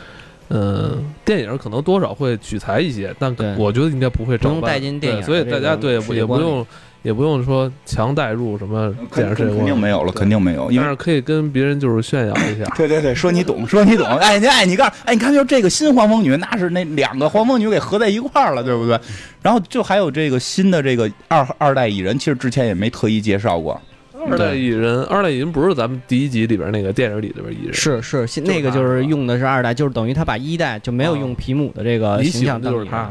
[0.49, 6.67] 嗯，电影可能多少会取材一些，但我觉得应该不会正带进电影，所以大家对也不用。
[7.03, 10.71] 也不用说强代入什么，电视肯定没有了，肯定没有。
[10.77, 12.65] 但是可以跟别人就是炫耀一下。
[12.77, 14.07] 对对对，说你懂， 说你懂。
[14.19, 18.99] 哎，你哎，你告诉，哎，你看就这个新黄蜂女，那是那两个黄蜂女给合在一块儿了，对不对？
[19.41, 23.81] 然后就还有这个新的这个二二代蚁人，其实之前也没特意介绍过。
[24.29, 33.11] 二代蚁人，二代蚁人不是咱们第一集里边那个电影里里边蚁人，是是，那个就是用的是二代，就是等于他把一代就没有用皮姆的这个形象，就是他。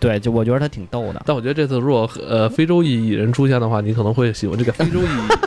[0.00, 5.38] 对，就我觉得他挺逗的，但我觉得这次如果呃非洲裔蚁人出现的话，你可能会喜欢这个 非洲裔蚁人，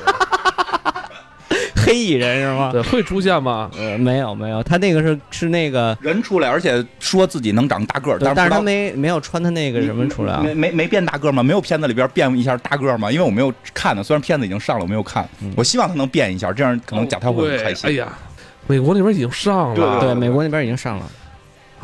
[1.85, 2.69] 黑蚁人是吗？
[2.71, 3.69] 对，会出现吗？
[3.77, 11.41] 呃，没有没有，他那个是是那个人出来，而且说自己能长大个儿，但是他没没有穿他那个什么出来，没没没变大个儿吗？
[11.43, 13.11] 没有片子里边变一下大个儿吗？
[13.11, 17.89] 因为我没有看呢，虽然片子已经上了，我没有看，我希望他能变一下，这样可能贾涛会开心。
[17.89, 18.07] 哎呀，
[18.67, 21.05] 美国那边已经上了，对，美国那边已经上了。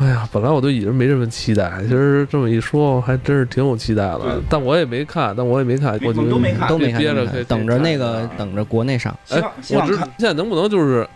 [0.00, 4.40] 哎呀，本来我对蚁人没什么期待，其实这么一说，还真是挺有期待对的。
[4.48, 7.02] 但我也没看，但我也没看，我觉得都没看都没看，
[7.46, 11.06] 等着那个等着国内上，哎希我知望看，现在能不能就是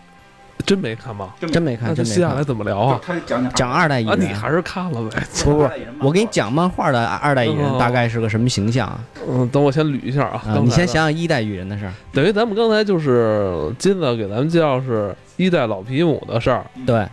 [0.63, 1.33] 真没看吗？
[1.51, 2.43] 真没看，那这真没看接下来。
[2.43, 3.01] 怎么聊啊？
[3.07, 5.23] 讲讲讲二代蚁人，你，还是看了呗。
[5.43, 5.69] 不不，
[5.99, 8.99] 我给你讲漫画的二代蚁人哦大概是个什么形象啊？
[9.27, 10.43] 嗯，等我先捋一下啊。
[10.45, 11.93] 啊你先想想一代蚁人的事儿。
[12.13, 17.03] 等于咱们刚才就是金子给咱们介绍是一代老皮姆的事儿，对，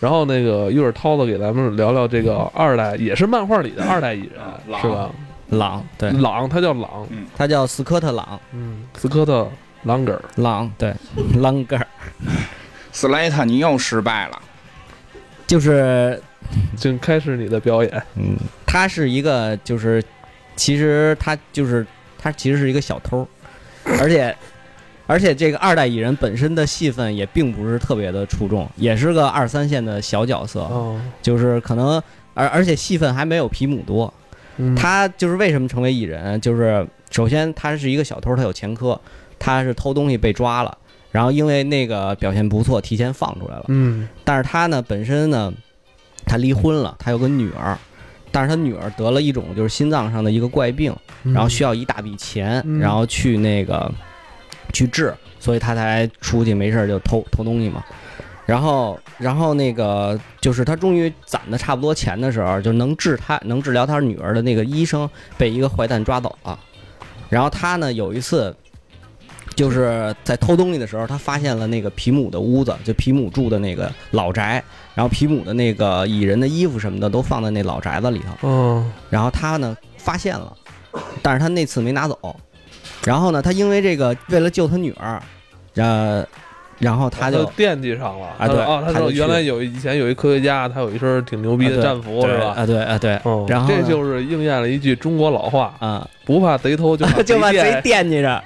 [0.00, 5.10] 然后那个一会儿涛子给咱们聊聊这个二代，也是漫画里的二代蚁人，朗是吧？
[5.48, 7.06] 朗，对，朗，他叫朗，
[7.36, 9.42] 他叫斯科特朗，嗯，斯科特·
[9.82, 10.22] 朗格尔。
[10.36, 10.94] 朗，对，
[11.40, 11.86] 朗格尔，
[12.92, 14.40] 斯莱特，你又失败了。
[15.46, 16.22] 就是，
[16.76, 18.02] 请开始你的表演。
[18.14, 20.04] 嗯，他是一个，就是，
[20.54, 21.84] 其实他就是
[22.18, 23.26] 他其实是一个小偷，
[23.98, 24.36] 而且。
[25.08, 32.00] 而且这个二代蚁人本身的戏份也并不是特别的出众，也是个二三线的小角色，哦，就是可能
[32.34, 34.12] 而而且戏份还没有皮姆多，
[34.58, 36.38] 嗯他就是为什么成为蚁人？
[36.42, 39.00] 就是首先他是一个小偷，他有前科，
[39.38, 40.76] 他是偷东西被抓了，
[41.10, 43.64] 然后因为那个表现不错，提前放出来了。
[43.68, 45.50] 嗯但是他呢本身呢，
[46.26, 47.78] 他离婚了，他有个女儿，
[48.30, 53.90] 但是他女儿得了一种就是心脏上的一个怪病，嗯然后需要一大笔钱，嗯然后去那个
[54.72, 57.84] 去治，所以他才出去没事儿就偷偷东西嘛。
[58.46, 66.58] 然后，然后那个就是他终于攒的差不多钱的时候，就能治他能治疗他女儿的那个医生被一个坏蛋抓走了。
[67.28, 68.56] 然后他呢有一次
[69.54, 78.48] 就是在偷东西的时候，他发现了那个皮姆的屋子，就皮姆住的那个老宅，然后皮姆的那个蚁人的衣服什么的都放在那老宅子里头。
[78.48, 80.56] 嗯，然后他呢发现了，
[81.20, 82.34] 但是他那次没拿走。
[83.08, 85.22] 然后呢，他因为这个为了救他女儿，
[85.76, 86.22] 呃，
[86.78, 88.56] 然后他就惦记上了啊对
[88.92, 92.52] 他就原来有以前有一科学家，他有一身挺牛逼的战服，是吧？
[92.54, 98.44] 啊，对啊，对，哦，然后这就是应验了一句中国老话：啊，不怕贼偷，就怕 就把贼惦惦记着。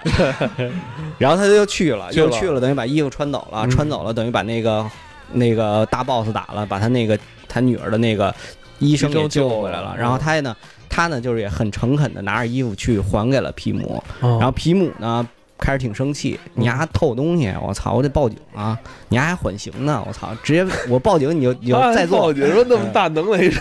[1.18, 4.88] 然后他就去了，去了又去了，等于把衣服穿走了，嗯穿走了，等于把那个
[5.32, 8.32] 那个大 boss 打了，把他那个他女儿的那个
[8.78, 9.96] 医生给救救回来了了。
[9.98, 10.56] 然后他呢，
[10.94, 14.02] 他呢就是也很诚恳的拿着衣服去还给了皮姆。
[14.20, 15.26] 哦然后皮姆呢
[15.56, 18.76] 开始挺生气，你还偷东西，我操，我得报警啊！
[19.08, 22.32] 你丫还缓刑呢，我操，直接我报警你就 你就啊再做报。
[22.32, 23.52] 警说那么大能耐人，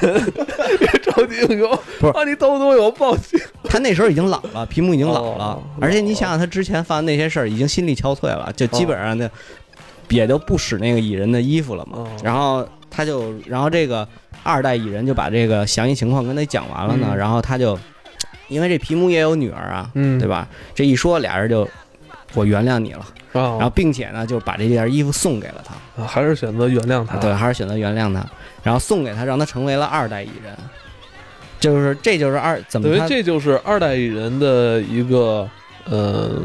[0.80, 3.40] 别着急英雄，不是啊，你偷东西我报警。
[3.66, 9.30] 他那时候已经老了，皮姆已经老了哦，而且你想想他之前犯的那些事儿，已经心力憔悴了，就基本上那
[10.10, 12.08] 也就不使那个蚁人的衣服了嘛哦。
[12.24, 14.08] 然后他就，然后这个
[14.44, 17.80] 二代蚁人就把这个详细情况跟他讲完了呢，嗯然后他就，
[18.50, 20.48] 因为这皮姆也有女儿啊，嗯对吧？
[20.76, 21.68] 这一说俩人就。
[22.34, 26.02] 我原谅你了，啊，然后并且呢，就把这件衣服送给了他。
[26.02, 27.18] 啊还是选择原谅他。
[27.18, 28.26] 对，还是选择原谅他，
[28.64, 30.56] 然后送给他，让他成为了二代蚁人。
[31.60, 35.46] 就是这就是二怎么他等于这就是二代蚁人的一个，
[35.84, 36.42] 呃，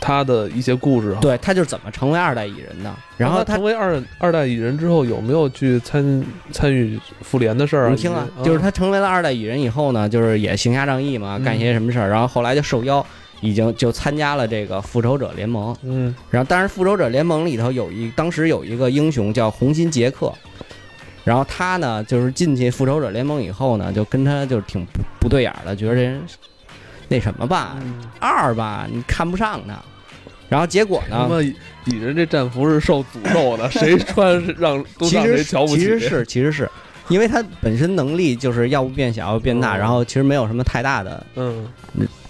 [0.00, 1.20] 他的一些故事哈。
[1.20, 2.92] 对他就是怎么成为二代蚁人的。
[3.16, 7.90] 然后他他成为二二代蚁人之后，有没有去参参与复联的事儿啊？
[7.90, 13.04] 你听啊，就是他成为了二代蚁人以后呢，就是也行侠仗义嘛，嗯干一些什么事儿，然后后来就受邀，
[13.42, 15.76] 已经就参加了这个复仇者联盟。
[15.82, 20.32] 嗯然后，但是复仇者联盟里头有一当时有一个英雄叫红心杰克，
[21.24, 26.22] 然后他呢就是进去复仇者联盟以后呢，就跟他就是挺不不对眼儿的，觉得这人
[27.08, 29.74] 那什么吧，嗯，二吧，你看不上他。
[30.50, 31.42] 然后结果呢？
[31.42, 31.54] 蚁
[31.86, 35.78] 蚁人这战服是受诅咒的， 谁穿是让都让谁瞧不起。
[35.78, 36.68] 其实是其实是，
[37.08, 41.66] 因为他本身能力就是要不变小，要不变大，嗯然后其实没有什么太大的嗯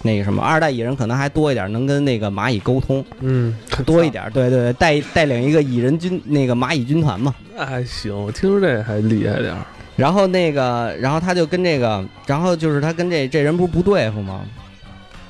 [0.03, 0.41] 那个什么。
[0.41, 3.55] 二代蚁人可能还多一点，能跟那个蚂蚁沟通嗯，
[3.85, 4.23] 多一点。
[4.33, 7.33] 对对对，带带领一个蚁人军那个蚂蚁军团嘛。
[7.55, 9.57] 那还行，我听说这还厉害点儿。
[9.97, 14.41] 然后那个，然后他就跟这个，然后就是他跟这这人不是不对付吗？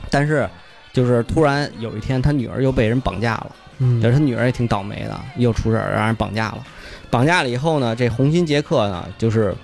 [0.09, 0.47] 但是
[0.93, 3.55] 就是突然有一天，他女儿又被人绑架了。
[3.83, 6.63] 嗯就是他女儿也挺倒霉的，又出事儿让人绑架了。
[7.09, 9.55] 绑架了以后呢，这红心杰克呢，就是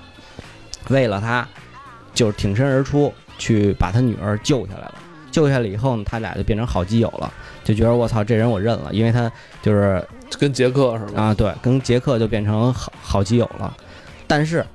[0.90, 1.48] 为了他，
[2.16, 4.96] 就是挺身而出去把他女儿救下来了。
[5.30, 7.32] 救下来以后呢，他俩就变成好基友了，
[7.64, 10.04] 就觉得我操，这人我认了，因为他就是
[10.40, 11.22] 跟杰克是吧？
[11.22, 13.72] 啊，对，跟杰克就变成好好基友了。
[14.26, 14.66] 但是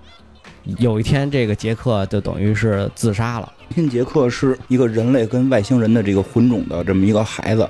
[0.79, 3.53] 有一天，这个杰克就等于是自杀了。
[3.75, 7.69] 新杰克是一个人类跟外星人的这个混种的这么一个孩子，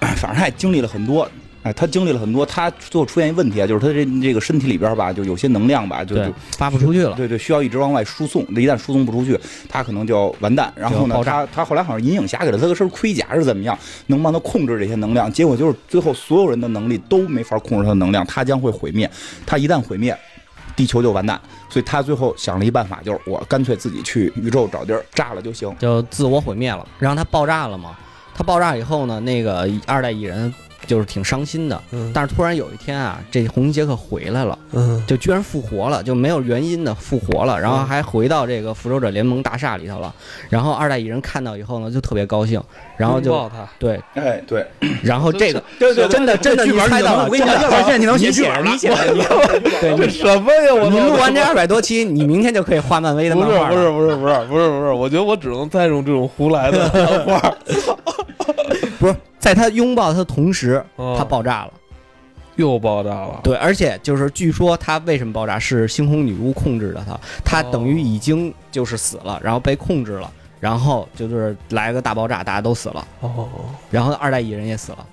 [0.00, 1.28] 哎 反正他也经历了很多。
[1.62, 7.14] 哎，他经历了很多，他最后出现一问题啊，就是他这这个身体里边吧，就有些能量吧，就就，发不出去了。
[7.14, 8.40] 对对，需要一直往外输送。
[8.44, 9.38] 一旦输送不出去，
[9.68, 10.72] 他可能就要完蛋。
[10.74, 15.30] 然后呢，他他后来好像银影侠给了他个身盔甲是怎么样，能帮他控制这些能量。
[15.30, 19.10] 结果就是最后所有人的能力都没法控制他的能量，他将会毁灭。
[19.44, 20.16] 他一旦毁灭，
[20.80, 21.38] 地球就完蛋。
[21.68, 25.70] 所以他最后想了一办法，就是我干脆自己去宇宙找地儿炸了就行。
[25.78, 27.94] 就自我毁灭了，然后他爆炸了嘛。
[28.34, 30.52] 他爆炸以后呢，那个二代蚁人
[30.86, 31.80] 就是挺伤心的。
[31.92, 40.12] 嗯但是突然有一天啊，这红衣杰克回来了，嗯就居然复活了，就没有原因的复活了，然后还回到这个复仇者联盟大厦里头了。
[40.48, 42.60] 然后二代蚁人看到以后呢，就特别高兴，
[42.96, 44.66] 然后就抱他，对，哎，对，
[45.02, 49.20] 然后这个对对真的真的你猜到了我跟你讲，现在你能写你写剧本了你写，你
[49.80, 50.74] 对这什么呀？
[50.74, 53.74] 我你录完这二百多期，你明天就可以画漫威的漫画了。
[53.74, 56.90] 不是不是不是不是不是，我觉得我只能再用这种胡来的
[57.26, 57.54] 漫画。
[59.00, 61.72] 不是，在他拥抱他的同时，哦他爆炸了。
[62.56, 73.48] 又爆炸了，对，而且就是据说他为什么爆炸是星空女巫控制的他，他等于已经就是死了，然后被控制了，然后就是来个大爆炸，大家都死了，哦，
[73.90, 75.06] 然后二代蚁人也死了。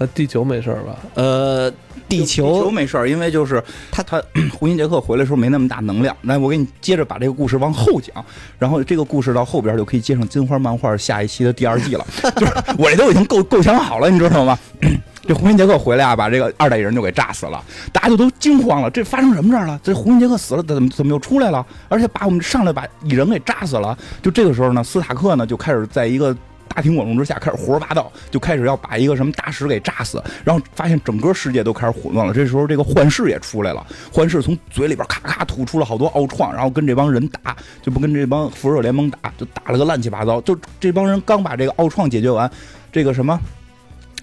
[0.00, 0.96] 那地球没事儿吧？
[1.14, 1.70] 呃，
[2.08, 4.20] 地地球球没事儿，因为就是他他
[4.58, 6.16] 胡因杰克回来的时候没那么大能量。
[6.22, 8.24] 来，我给你接着把这个故事往后讲，
[8.58, 12.06] 然后这个故事到后边就可以接上金花漫画下一期的第二季了。
[12.34, 14.58] 就是我这都已经构构想好了，你知道吗？
[15.28, 19.78] 这胡因杰克回来啊，把这个二代蚁人就给炸死了，大家就都惊慌了，这发生什么事儿了？
[19.84, 21.64] 这胡因杰克死了，怎么怎么又出来了？
[21.90, 23.96] 而且把我们上来把蚁人给炸死了。
[24.22, 26.34] 就这个时候呢，斯塔克呢就开始在一个
[26.74, 32.32] 大庭广众之下开始胡说八道，就开始要把一个什么大使给炸死，然后发现整个世界都开始混乱了。
[32.32, 40.40] 这时候这个幻视也出来了，幻视从嘴里边咔咔吐出了好多奥创，然后跟这帮人打，就不跟这帮复仇联盟打，就打了个乱七八糟。
[40.42, 42.50] 就这帮人刚把这个奥创解决完，
[42.92, 43.38] 这个什么。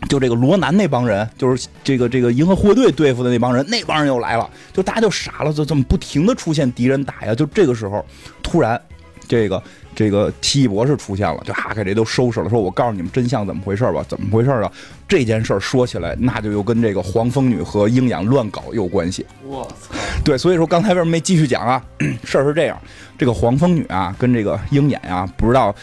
[0.08, 7.34] 就这个罗南那帮人，就是这个这个银河护卫队对付的那帮人，那帮人又来了，就大家就傻了，就这么不停的出现敌人打呀。
[7.34, 8.06] 就这个时候，
[8.44, 8.80] 突然
[9.28, 9.62] 这个
[9.98, 14.06] 这个奇异博士出现了，就哈给这都收拾了，说我告诉你们真相怎么回事吧？
[14.08, 14.72] 怎么回事啊？
[15.08, 19.26] 这件事儿说起来，那就又跟这个黄蜂女和鹰眼乱搞有关系。
[19.44, 19.96] 我操！
[20.24, 21.84] 对，所以说刚才为什么没继续讲啊？
[22.24, 22.80] 事儿是这样，
[23.18, 25.74] 这个黄蜂女啊，跟这个鹰眼啊，不知道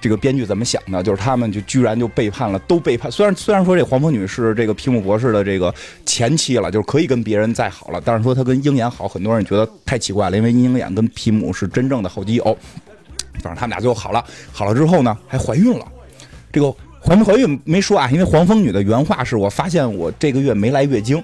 [0.00, 3.08] 这个编剧怎么想的，就是他们就居然就背叛了，都背叛。
[3.08, 5.72] 虽然虽然说这黄蜂女是这个皮姆博士的这个
[6.04, 12.58] 前妻了，就是可以跟别人再好了，但是说她跟鹰眼好，很多人觉得太奇怪了，因为鹰眼跟皮姆是真正的好基友。
[13.34, 15.86] 反正他们俩最后好了，好了之后呢，还怀孕了。
[16.52, 21.22] 这个怀没怀孕没说啊，因为黄蜂女的原话是我发现我这个月没来月经。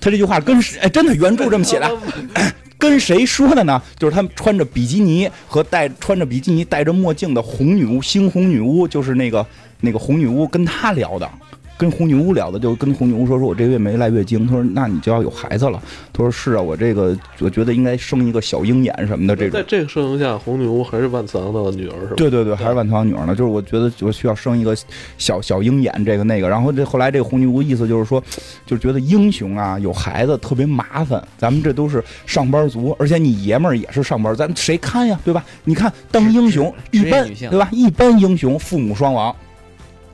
[0.00, 0.78] 她这句话跟谁？
[0.80, 1.90] 哎，真的原著这么写的。
[2.76, 3.80] 跟谁说的呢？
[3.98, 9.46] 就是他们穿着比基尼和戴穿着比基尼戴着墨镜的红女巫，猩红女巫，就是那个
[9.80, 11.30] 那个红女巫跟他聊的，
[11.76, 19.64] 跟红女巫聊的，就跟红女巫说说我这个月没来月经，他说那你就要有孩子了，他说是啊，我这个我觉得应该生一个小鹰眼什么的这种在。
[19.66, 22.14] 这个设定下，红女巫还是万磁王的女儿是吧？
[22.16, 23.34] 对对对，还是万磁王女儿呢。
[23.34, 24.76] 就是我觉得我需要生一个
[25.18, 26.48] 小小鹰眼，这个那个。
[26.48, 28.22] 然后这后来这个红女巫意思就是说，
[28.64, 35.44] 就觉得英雄啊有孩子特别麻烦，咱们这都是上班族，而且你爷们儿也是上班，咱谁看呀，对吧？
[35.64, 37.68] 你看当英雄一般对吧？
[37.72, 39.34] 一般英雄父母双亡。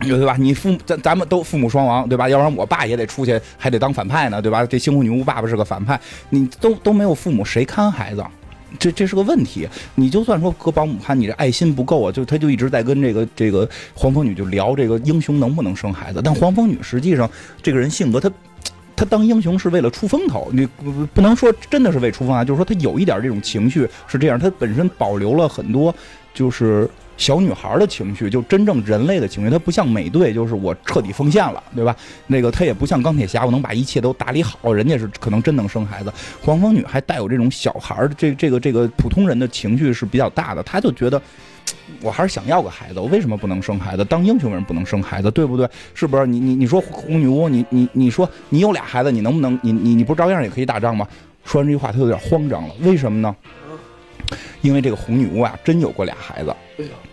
[0.00, 0.34] 对吧？
[0.38, 2.28] 你父母咱咱们都父母双亡，对吧？
[2.28, 4.64] 要不然我爸也得出去，还得当反派呢，对吧？
[4.64, 8.24] 这星空女巫爸爸是个反派，你都都没有父母，谁看孩子？
[8.78, 9.68] 这这是个问题。
[9.96, 16.20] 你就算说搁保姆看，你这爱心不够啊，就他就一直在跟这个这个黄蜂女就聊这个英雄能不能生孩子。
[16.24, 17.28] 但黄蜂女实际上
[17.60, 18.30] 这个人性格，她
[18.96, 25.94] 她当英雄是为了出风头，你不不能说真的是为出风头，就是说她有一点这种情绪是这样，她本身保留了很多
[26.32, 26.88] 就是。
[27.20, 31.94] 小女孩的情绪，就真正人类的情绪，她不像美队，就是我彻底奉献了，对吧？
[32.26, 36.10] 那个她也不像钢铁侠，我能把一切都打理好，人家是可能真能生孩子。
[36.40, 41.20] 黄蜂女还带有这种小孩儿这这个这个普通人的情绪是比较大的，她就觉得。
[42.02, 44.04] 我还是想要个孩子，我为什么不能生孩子？
[44.04, 45.68] 当英雄人不能生孩子，对不对？
[45.92, 46.26] 是不是？
[46.26, 49.58] 你你你说红女巫，你你你说你有俩孩子，你能不能？
[49.62, 51.06] 你你你不照样也可以打仗吗？
[51.44, 53.34] 说完这句话，他有点慌张了，为什么呢？
[54.60, 56.54] 因为这个红女巫啊，真有过俩孩子，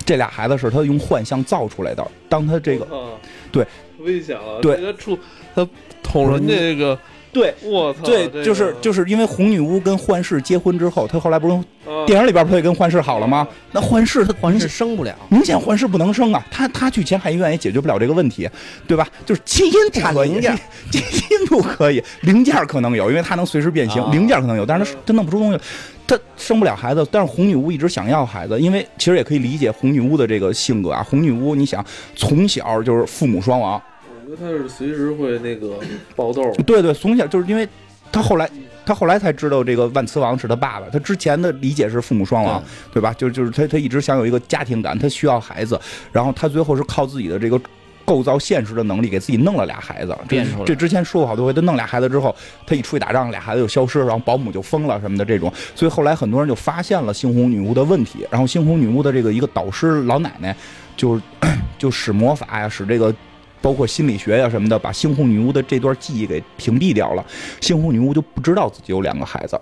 [0.06, 2.06] 这俩孩子是她用幻象造出来的。
[2.30, 3.12] 当她这个啊
[3.52, 3.66] 对
[4.00, 5.18] 危险了，对这个出
[5.56, 5.68] 他
[6.04, 6.98] 捅人这个，
[7.34, 11.54] 对我操，对这，个就是就是因为红女巫跟幻视结婚之后，她后来不是
[11.90, 13.48] 啊电影里边不是也跟幻视好了吗？
[13.72, 18.48] 那幻视她幻视生不了，明显幻视不能生啊，她她去前海医院也解决不了这个问题，
[18.88, 19.08] 对吧？
[19.26, 20.56] 就是基因不可以差零件，
[20.92, 25.60] 基因不可以，零件可能有，因为它能随时变形，啊零件可能有，但是它它弄不出东西，
[26.08, 27.06] 它生不了孩子。
[27.12, 31.04] 但是红女巫一直想要孩子，因为其实也可以理解红女巫的这个性格啊。
[31.04, 31.86] 红女巫，你想
[32.16, 33.82] 从小就是父母双亡，
[34.26, 35.80] 我觉得她是随时会那个
[36.16, 37.68] 爆痘，对对，从小就是因为
[38.12, 38.50] 他后来。
[38.88, 43.14] 他后来才知道这个万磁王是他爸爸，他之前的理解是父母双亡，对吧？
[43.18, 45.78] 就就是他他一直想有一个家庭感，他需要孩子，
[46.10, 47.60] 然后他最后是靠自己的这个
[48.08, 50.18] 构造现实的能力，给自己弄了俩孩子。
[50.30, 52.34] 这这之前说过好多回，他弄俩孩子之后，
[52.66, 55.52] 他一出去打仗，俩孩子就消失，然后保姆就疯了什么的这种。
[55.76, 60.56] 所以后来很多人就发现了猩红女巫的问题，然后猩红女巫的这个一个导师老奶奶
[60.96, 61.22] 就
[61.78, 63.14] 就使魔法呀，使这个。
[63.60, 67.26] 包括心理学呀什么的，把猩红女巫的这段记忆给屏蔽掉了。
[67.60, 69.60] 猩红女巫就不知道自己有两个孩子，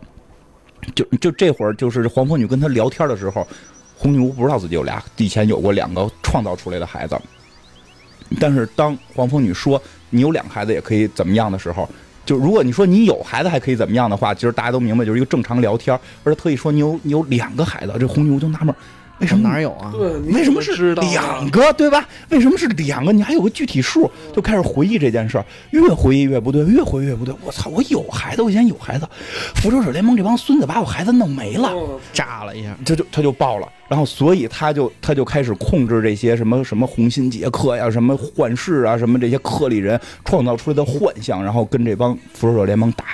[0.93, 3.48] 就就这会儿就是黄蜂女跟她聊天的时候，
[3.98, 7.18] 红女巫不知道自己有俩，以前有过两个创造出来的孩子。
[8.39, 11.88] 但是当黄蜂女说你有两个孩子也可以怎么样的时候，
[12.26, 18.73] 就如果你说你有孩子还可以怎么样的话，其实大家都明白就是一个正常聊天，而且特意说你有你有两个孩子，这红牛就纳闷，
[19.20, 19.93] 为什么哪有啊？
[20.28, 22.05] 为什么是两个，对吧？
[22.30, 23.13] 为什么是两个？
[23.13, 27.34] 你还有个具体数，就开始回忆这件事儿，越回忆越不对，越回忆越不对。
[27.41, 29.07] 我操，我有孩子，我以前有孩子，
[29.55, 43.05] 复仇者联盟这帮孙子把我孩子弄没了，嗯炸了一下，这就他就爆了，然后所以他就他就开始控制这些什么什么红心杰克呀，什么幻视啊，什么这些克里人创造出来的幻象，然后跟这帮复仇者联盟打，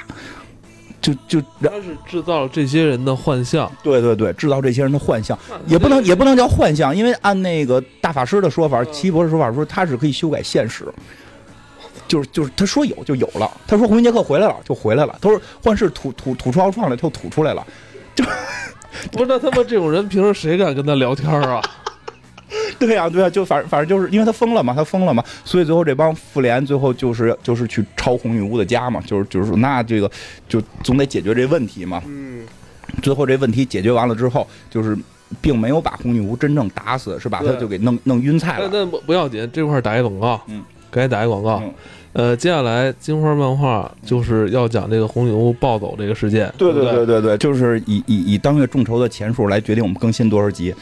[1.01, 10.85] 就就他是制造了这些人的幻象，对对对，制造这些人的幻象，也不能也不能叫幻象，因为按那个大法师的说法，奇异博士说法说他是可以修改现实，
[12.07, 17.65] 就是就是他说有就有了，他说红衣杰克回来了就回来了，他说幻视吐吐吐出奥创来就吐出来了，
[18.15, 18.23] 就
[19.11, 21.61] 不是那他妈这种人，平时谁敢跟他聊天啊？
[22.79, 30.09] 对呀、对呀、就反正反正就是因为他疯了嘛，他疯了嘛，所以最后这帮妇联最后就是就是去抄红女巫的家嘛，就是就是说那这个
[30.47, 32.45] 就总得解决这问题嘛，嗯，
[33.01, 34.97] 最后这问题解决完了之后，就是
[35.39, 38.69] 并没有把红女巫真正打死，是把她就给弄弄晕菜了。
[38.71, 41.61] 那那不不要紧，这块打一广告，嗯，赶紧打一广告。
[41.63, 41.73] 嗯
[42.13, 50.75] 呃，接下来金花漫画就是要讲这个红女巫暴走这个事件，对对对对对，就是以以以当月众筹的钱数来决定我们更新多少集。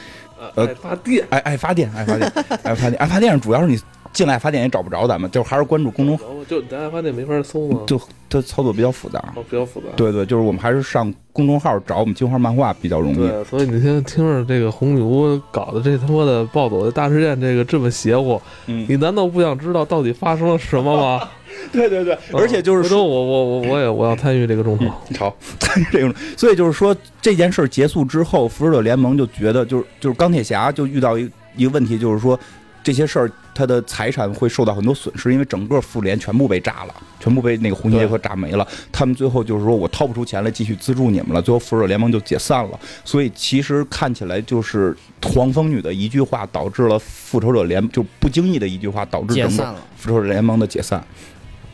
[0.55, 2.31] 呃，爱发电，爱爱发电，爱发电，
[2.63, 3.79] 爱发电，爱发电，主要是你
[4.11, 7.81] 进来爱发电也找不着咱们，就还是关注公众号，就咱爱发电没法搜吗？
[7.85, 9.19] 就它操作比较复杂。
[9.35, 9.87] 哦比较复杂。
[9.95, 13.17] 对对，就是我们还是上公众号找我们金花漫画比较容易。
[13.17, 21.27] 对，所以你现在听着这个红女巫搞的这他妈的暴走的大事件，这个这么邪乎，嗯，你难道不想知道到底发生了什么吗？
[21.71, 24.85] 对对对，而且就是说，我我我我也我要参与这个众筹。
[25.17, 32.39] 好， 参与这个，所以就是说这件事儿结束之后，复仇者联盟就觉得，就是就是钢铁侠就遇到一一个问题，就是说
[32.83, 38.65] 这些事儿他的财产会受到很多损失，因为整个复联全部被炸了，全部被那个红心杰克炸没了。
[38.91, 42.79] 他们最后就是说我掏不出钱来继续资助你们了，最后复仇者联盟就解散了。
[43.03, 49.79] 所以其实看起来就是黄蜂女的一句话导致了复仇者联就不经意的一句话导致整个解散了。
[49.97, 51.03] 复仇者联盟的解散。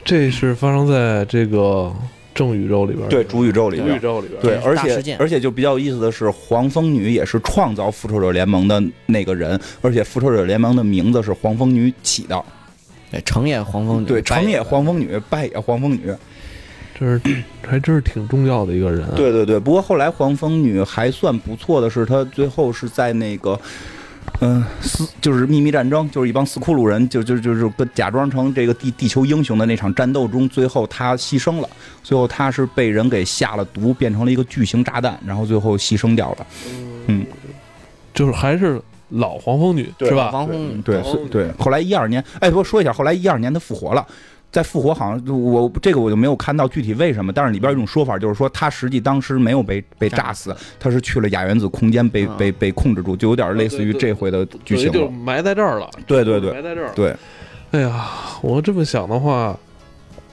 [0.06, 1.92] 这是发生在这个
[2.36, 4.00] 正宇宙里边，对，主宇宙里边宇。
[4.00, 4.40] 宙里边。
[4.40, 12.40] 对，而且而且就比较有意思的是，黄蜂女也是创造复仇者联盟的那个人，而且复仇者联盟的名字是黄蜂女起的，
[13.10, 16.14] 对，成也黄蜂女，对，成也黄蜂女，败也黄蜂女。
[16.98, 17.22] 这是
[17.68, 23.60] 还真是挺重要的一个人。，啊对对对，不过后来黄蜂女还算不错的是，她最后是在那个。
[24.42, 31.70] 嗯，斯就是秘密战争，就是一帮斯库鲁人，就就就是跟假装成这个地地球英雄的那场战斗中，最后他牺牲了。
[32.04, 36.48] 最后他是被人给下了毒，变成了一个巨型炸弹，然后最后牺牲掉了。
[37.08, 37.26] 嗯，
[38.14, 40.30] 就是还是老黄蜂女对是吧？
[40.32, 41.52] 黄蜂女，对，对。
[41.58, 44.06] 后来一二年，哎，不过说一下，后来一二年他复活了。
[44.56, 55.12] 在复活好像我这个我就没有看到具体为什么，但是里边有一种说法，就是说他实际当时没有被被炸死，他是去了亚原子空间被啊被被控制住，就有点类似于这回的剧情就了。
[55.12, 55.90] 埋在这儿了。
[56.08, 56.90] 对对对埋在这儿。
[56.96, 57.14] 对，
[57.72, 58.08] 哎呀，
[58.42, 59.60] 我这么想的话，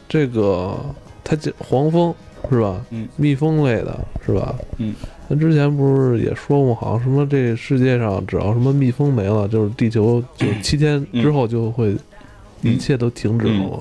[0.08, 0.78] 这个
[1.24, 2.14] 它这黄蜂
[2.48, 2.80] 是吧？
[2.90, 4.54] 嗯，蜜蜂类的是吧？
[4.78, 4.94] 嗯，
[5.28, 11.96] 咱之前不是也说过，好像什么这世界上只要什么蜜蜂没了，就是地球就七天之后就会
[12.62, 13.80] 一切都停止了嘛，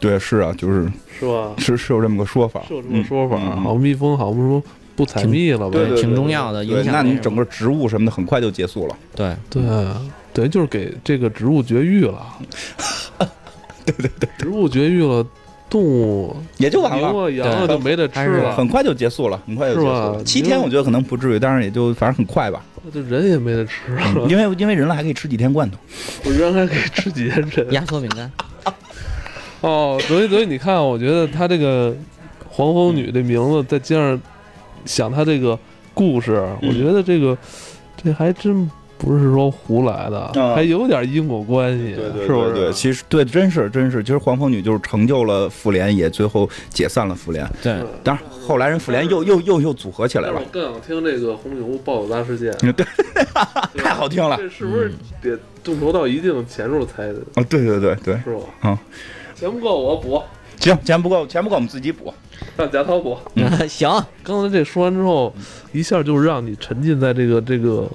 [0.00, 1.52] 对是啊，就是是吧？
[1.58, 3.38] 是是有这么个说法，是有这么个说法。
[3.56, 4.62] 好蜜蜂好不是说
[4.96, 5.70] 不采蜜了吧？
[5.72, 8.96] 对对挺重要的，影，响那你整个植物什么的很快就结束了。
[9.14, 9.62] 对对，
[10.32, 12.26] 等于就是给这个植物绝育了。
[13.84, 15.26] 对对对，植物绝育了，
[15.70, 20.12] 动物也就完了牛啊羊啊对就没得吃了，很快就结束了，很快就结束是了。
[20.12, 22.62] 吧七天我觉得可能不至于，但是也就反正很快吧。
[22.84, 25.78] 那这人也没得吃了，因为因为人了还可以吃几天罐头。
[26.24, 27.72] 我人还可以吃几天人。
[27.72, 28.30] 压缩饼干，
[29.60, 31.94] 哦，所以所以你看，我觉得他这个
[32.48, 34.20] 黄蜂女这名字，再加上
[34.84, 35.58] 想他这个
[35.94, 37.36] 故事，嗯我觉得这个
[38.02, 42.54] 这还真不是说胡来的，啊还有点因果关系，是不是？
[42.54, 47.48] 对，其实对，真是真是，其实黄蜂女就是成就了复联，也最后解散了复联。
[47.62, 52.86] 对，当然，后来人复联又又又又组合起来了我，更想听这个红女巫暴走大事件，嗯对，
[53.74, 54.92] 对 太好听了这是不是
[55.22, 57.42] 得众筹到一定钱数才啊！
[57.48, 58.40] 对对对对，是吧？
[58.64, 58.78] 嗯，
[59.38, 60.20] 钱不够我补，
[60.58, 62.12] 行，钱不够，钱不够我们自己补。
[62.56, 63.16] 让贾涛补。
[63.68, 65.32] 行，刚才这说完之后，
[65.72, 67.88] 一下就让你沉浸在这个这个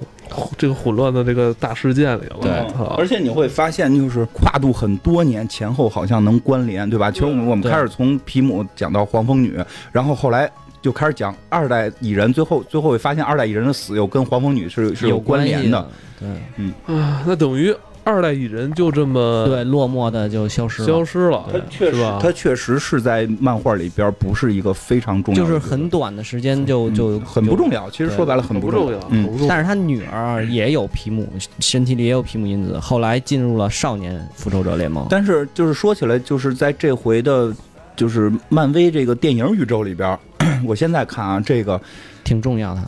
[0.57, 2.37] 这个混乱的这个大事件里了。
[2.41, 2.51] 对！
[2.97, 7.11] 而且你会发现，就是跨度很多年，前后好像能关联，对吧？
[7.11, 9.59] 其实我们我们开始从皮姆讲到黄蜂女，
[9.91, 10.49] 然后后来
[10.81, 22.19] 就开始讲二代蚁人，最后最后会发现二代蚁人的死又跟黄蜂女是是有关联的对，嗯啊，那等于二代蚁人就这么对，落寞的就消失了，消失了，他确实是吧，？
[22.21, 27.89] 它确实是在漫画里边不是一个非常重要就是很短的时间就嗯就很不重要。
[27.89, 29.47] 其实说白了很不不重要，嗯很，不重要。
[29.47, 31.27] 但是他女儿也有皮姆，
[31.59, 35.07] 身体里也有皮姆因子，后来进入了少年复仇者联盟。
[35.09, 37.53] 但是就是说起来，就是在这回的，
[37.95, 40.17] 就是漫威这个电影宇宙里边，
[40.65, 41.79] 我现在看啊，这个
[42.23, 42.81] 挺重要的。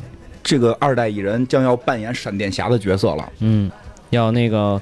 [0.44, 3.28] 这个二代蚁人将要扮演闪电侠的角色了。
[3.40, 3.72] 嗯，
[4.10, 4.82] 要那个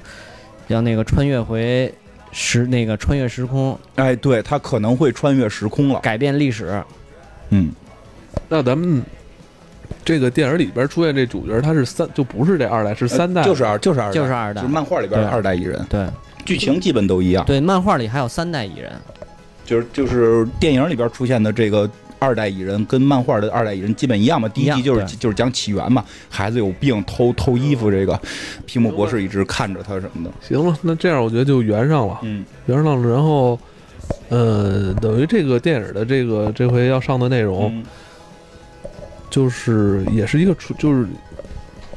[0.68, 1.92] 要那个穿越回
[2.32, 6.00] 时那个穿越时空，哎，对他可能会穿越时空了。
[6.00, 6.82] 改变历史。
[7.50, 7.70] 嗯，
[8.48, 9.02] 那咱们
[10.04, 16.06] 这个电影里边出现这主角，他是三，就不是这二代，是三代，呃就是二，就是二代，就是二代就是漫画里边的对二代蚁人，对
[16.44, 17.44] 剧情基本都一样。
[17.44, 18.92] 对，漫画里还有三代蚁人。
[19.64, 21.88] 就是就是电影里边出现的这个
[22.24, 24.48] 二代蚁人跟漫画的二代蚁人基本一样嘛。
[24.48, 28.18] 第一集就是就是讲起源嘛，孩子有病偷偷衣服，这个
[28.64, 30.30] 皮姆博士一直看着他什么的。
[30.40, 33.08] 行了，那这样我觉得就圆上了，嗯，圆上了。
[33.08, 33.58] 然后，
[34.30, 37.84] 呃，等于这个电影的这个这回要上的内容，嗯
[39.28, 41.06] 就是也是一个出，就是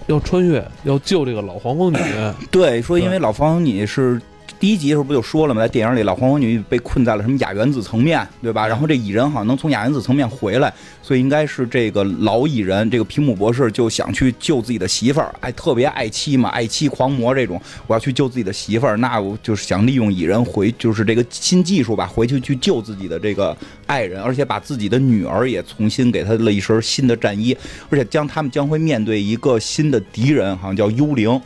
[0.08, 1.98] 要穿越，要救这个老黄蜂女。
[2.52, 4.22] 对，说因为老黄蜂女是。
[4.60, 5.62] 第一集的时候不就说了吗？
[5.62, 8.68] 在电影里，老黄蜂女被困在了什么亚原子层面，对吧？
[8.68, 23.56] 然后这蚁人好像能从亚原子层面回来，所以应该是这个老蚁人，这个皮姆博士就想去救自己的媳妇儿，哎，特别爱妻嘛，爱妻狂魔这种，我要去救自己的媳妇儿，那我就是想利用蚁人回，就是这个新技术吧，回去去救自己的这个
[23.86, 27.56] 爱人，而且把自己的女儿也重新给他了一身新的战衣，
[27.92, 31.40] 而且将他们将会面对一个新的敌人，好像叫幽灵。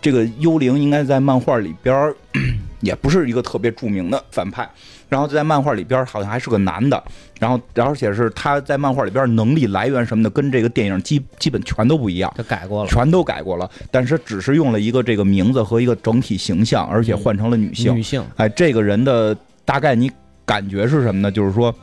[0.00, 2.14] 这个幽灵应该在漫画里边儿
[2.80, 4.68] 也不是一个特别著名的反派，
[5.08, 7.02] 然后在漫画里边好像还是个男的，
[7.40, 17.92] 然后而且是他在漫画里边能力来源什么的跟这个电影基基本全都不一样，就改过了，全都改过了，但是只是用了一个这个名字和一个整体形象，而且换成了女性。
[17.96, 20.08] 女性哎，这个人的大概你
[20.44, 21.32] 感觉是什么呢？
[21.32, 21.74] 就是说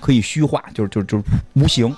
[0.00, 1.24] 可以虚化，就是就就是
[1.54, 1.92] 无形。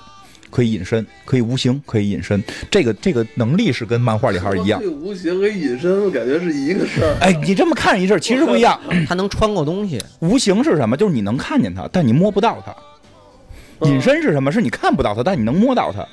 [0.49, 2.41] 可以隐身，可以无形，可以隐身。
[2.71, 4.79] 这个这个能力是跟漫画里还是一样。
[4.81, 7.15] 这个无形和隐身，我感觉是一个事儿。
[7.19, 8.79] 哎，你这么看一阵儿，其实不一样。
[9.07, 10.95] 它能穿过东西，无形是什么？
[10.95, 12.75] 就是你能看见它，但你摸不到它。
[13.87, 14.51] 隐身是什么？
[14.51, 16.05] 是你看不到它，但你能摸到它。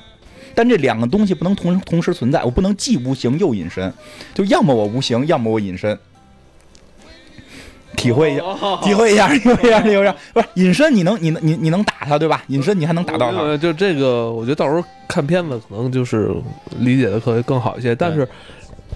[0.54, 3.92] 但这两个东西不能同同时存在，我不能既无形又隐身，
[4.34, 5.98] 就要么我无形，要么我隐身。
[7.96, 10.14] 体会一下，哦体会一下，体会一下，体会一下。
[10.32, 12.42] 不是隐身，你能，你能，你你能打他，对吧？
[12.48, 13.38] 隐身你还能打到他。
[13.38, 16.30] 呃，就这个，我觉得到时候看片子可能就是
[16.78, 17.94] 理解的可以更好一些。
[17.94, 18.28] 但是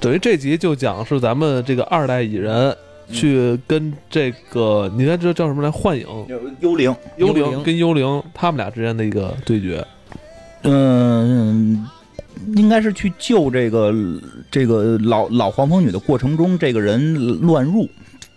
[0.00, 2.76] 等于这集就讲是咱们这个二代蚁人
[3.10, 5.70] 去跟这个，你看这叫什么来？
[5.70, 6.06] 幻影、
[6.60, 9.84] 幽灵幽灵跟幽灵他们俩之间的一个对决。
[10.62, 11.86] 嗯，
[12.56, 13.94] 应该是去救这个
[14.50, 17.88] 这个老老黄蜂女的过程中，这个人乱入。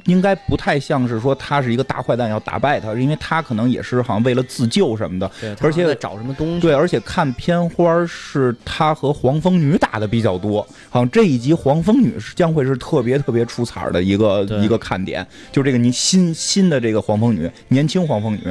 [0.06, 5.30] 应该不太像是说他是一个大坏蛋要打败他，因为他可能也是好像为了自救什么的。
[5.40, 6.62] 对，而且在找什么东西？
[6.62, 18.42] 对，而且看片花是他和黄蜂女打的比较多，好像这一集黄蜂女是将会是特别特别出彩的一个一个看点，就这个你新新的这个黄蜂女，年轻黄蜂女。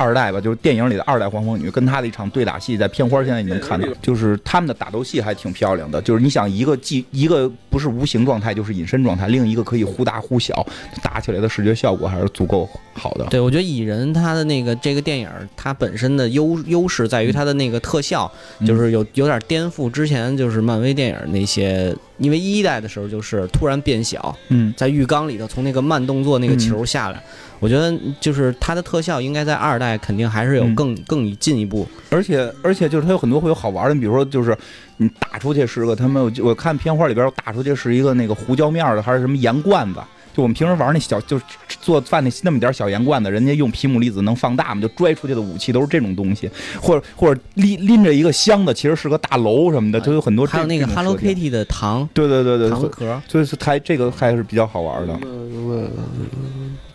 [0.00, 6.00] 二代吧，就是电影里的二代黄蜂女，跟她的一场对打戏，在片花现在已经看到，就是他们的打斗戏还挺漂亮的。
[6.00, 10.66] 就是你想，一个既一个不是无形状态，就是隐身状态，另一个可以忽大忽小，
[11.02, 13.26] 打起来的视觉效果还是足够好的。
[13.26, 18.30] 对，我觉得蚁人他的那个这个电影儿，它本身的优优势在于它的那个特效，
[18.60, 27.22] 嗯就是有有点颠覆之前就是漫威电影儿那些，因为一代的时候就是突然变小，嗯，在浴缸里头从那个慢动作那个球下来，
[27.60, 34.56] 我觉得就是它的特效应该在二代肯定还是有嗯更更进一步，而且而且就是它有很多会有好玩的，比如说就是
[34.96, 40.00] 你打出去是个他们我我看片花里边打出去是一个那个胡椒面的还是什么盐罐子，
[40.34, 41.44] 就我们平时玩那小，就是
[41.82, 46.50] 做饭那那么点小盐罐子，人家用皮姆粒子能放大嘛，就拽出去的武器都是这种东西，
[46.80, 50.46] 或者或者拎拎着一个箱子，其实是个大楼什么的，就有很多。
[50.46, 55.18] 还有那个 Hello Kitty 的糖对对对对，糖壳，所以是它这个还是比较好玩的。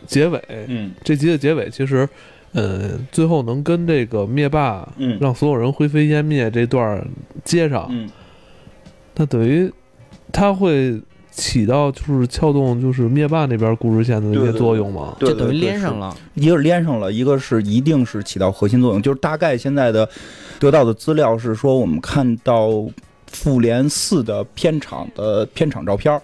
[0.07, 2.07] 结尾嗯这集的结尾其实，
[2.53, 7.05] 呃，最后能跟这个灭霸嗯让所有人灰飞烟灭这段
[7.43, 8.09] 接上，嗯，
[9.15, 9.71] 那等于
[10.31, 10.99] 他会
[11.31, 15.15] 起到就是撬动就是灭霸那边故事线的一些作用吗？
[15.19, 16.15] 对就等于连上了。
[16.33, 19.01] 一个是连上了，一个是一定是起到核心作用。
[19.01, 20.07] 就是大概现在的
[20.59, 22.69] 得到的资料是说，我们看到
[23.27, 26.21] 复联四的片场的片场照片，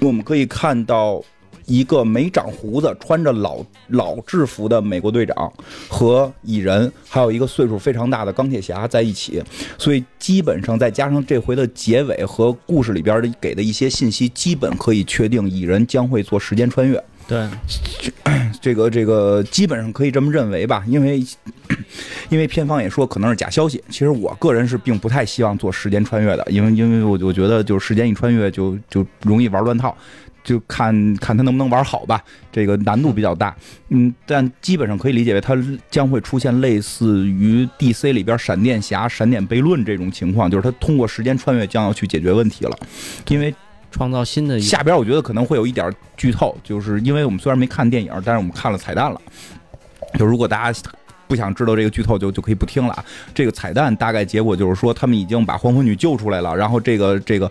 [0.00, 1.22] 我们可以看到
[1.66, 5.52] 一个没长胡子、穿着老老制服的美国队长
[5.88, 9.42] 和蚁人，还有一个岁数非常大的钢铁侠在一起。
[9.78, 17.02] 所以基本上再加上这回的结尾和故事里边的给的一些信息，基本可以确定蚁人将会做时间穿越。
[17.26, 17.48] 对，
[18.60, 21.24] 这个这个基本上可以这么认为吧，因为
[22.28, 23.82] 因为片方也说可能是假消息。
[23.88, 29.96] 其实我个人是并不太希望做时间穿越的，因为因为我我觉得就是时间一穿越就就容易玩乱套，
[30.44, 32.22] 就看看他能不能玩好吧，
[32.52, 33.56] 这个难度比较大。
[33.88, 35.56] 嗯，但基本上可以理解为它
[35.90, 42.78] 将会出现类似于 DC 里边闪电侠、闪点悖论这种情况，就是他通过时间穿越将要去解决问题了，
[43.28, 43.52] 因为。
[43.90, 49.20] 创造新的下边我觉得可能会有一点剧透，就是因为我们虽然没看电影，但是我们看了彩蛋了。
[50.18, 50.80] 就如果大家
[51.28, 53.04] 不想知道这个剧透，就就可以不听了啊。
[53.32, 57.48] 这个彩蛋大概结果就是说，他们已经把黄昏女救出来了，然后这个这个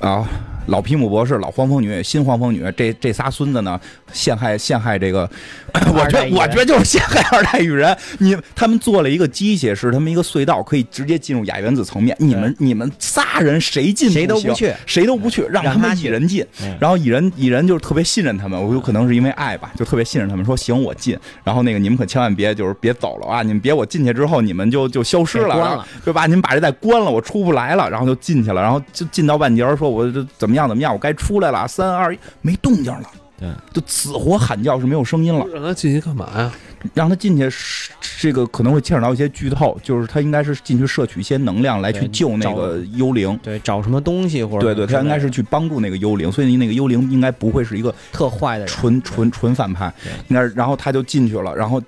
[0.00, 0.28] 啊。
[0.68, 3.78] 老皮姆博士、老黄蜂女、新黄蜂女，这这仨孙子呢，
[4.14, 5.28] 陷害陷害这个，
[5.92, 7.94] 我觉得我觉得就是陷害二代羽人。
[8.16, 12.16] 你他们做了一个机械，是他们一个隧道，可以直接进入亚原子层面。
[12.18, 16.42] 你们你们仨人谁进谁都不去，谁都不去，让他们蚁人进。
[16.80, 21.14] 然后蚁人蚁人就是特别信任他们，我有可能是因为爱吧，就特别信任他们，说行我进。
[21.44, 26.24] 然后那个你们可千万别就是别走了啊，你们别我进去之后你们就就消失了，对吧？
[26.24, 33.10] 你们把这再关了，我出不来了，然后就进去了，然后就进到半截儿，说我这怎么样怎么样，我该出来了，三二一，没动静了。
[33.36, 35.44] 对，就死活喊叫是没有声音了。
[35.52, 36.52] 让他进去干嘛呀？
[36.92, 43.36] 让他进去是，这个可能会牵扯到一些剧透，就是他应该是进去摄取一些能量来去救那个幽灵。
[43.42, 48.68] 对找什么东西或者对对，他应该是是去帮助那个幽灵，所以那个幽灵应该不会是一个特坏的人。
[48.68, 51.82] 纯纯纯反派对，应该，然后他就进去了，然后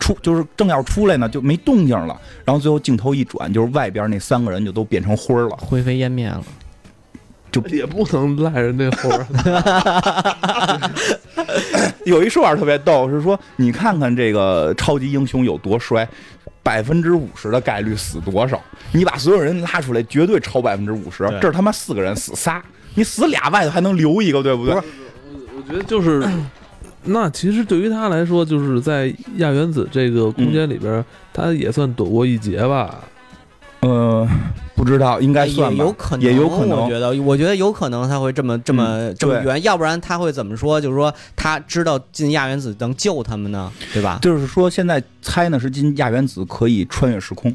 [0.00, 6.42] 出就是正要出来呢，就没动静了，然后最后镜头一转，就是外边那三个人就都变成灰儿了，灰飞烟灭了，
[7.68, 9.26] 也不能赖人那活儿。
[12.04, 16.06] 有一说法特别逗，是说你看看这个超级英雄有多衰，
[16.62, 18.62] 百分之五十的概率死多少？
[18.92, 21.26] 你把所有人拉出来，绝对超百分之五十。
[21.40, 22.62] 这他妈四个人死仨，
[22.94, 24.74] 你死俩外头还能留一个，对不对？
[24.74, 26.22] 我觉得就是，
[27.04, 33.00] 那其实对于他来说，就是在亚原子这个空间里边，他也算躲过一劫吧。
[33.80, 34.28] 呃，
[34.74, 40.80] 不知道，应该算吧，也有可能，也有可能我觉得，我觉得有可能他会这么这么、嗯这么圆，要不然他会怎么说？
[40.80, 44.18] 就是说他知道进亚原子能救他们呢，对吧？
[44.20, 47.54] 就是说，现在猜呢是进亚原子可以穿越时空。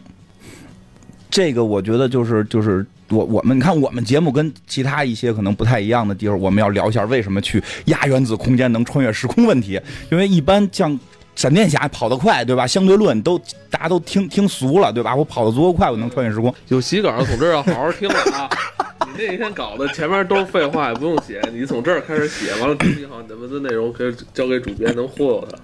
[1.29, 9.79] 这个我觉得就是就是我我们你看我们节目跟其他一些可能不太一样的地方，我们要聊一下为什么去亚原子空间能穿越时空问题。
[10.09, 10.99] 因为一般像
[11.39, 12.67] 闪电侠跑得快，对吧？
[12.67, 15.15] 相对论都大家都听听俗了，对吧？
[15.15, 16.53] 我跑得足够快，我能穿越时空。
[16.67, 18.49] 有洗稿的同志要好好听了啊！
[19.07, 25.57] 你那一天搞的前面都是废话，也不用写，你从这儿开始写，完了整理好你的文字内容，可以交给主编，能忽悠他。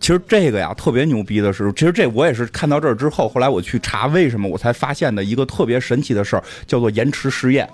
[0.00, 7.68] 其实这个呀，特别牛逼的是，其实这我也是看到这儿之后，后来我去查为什么，我才发现的一个特别神奇的事儿，叫做延迟实验。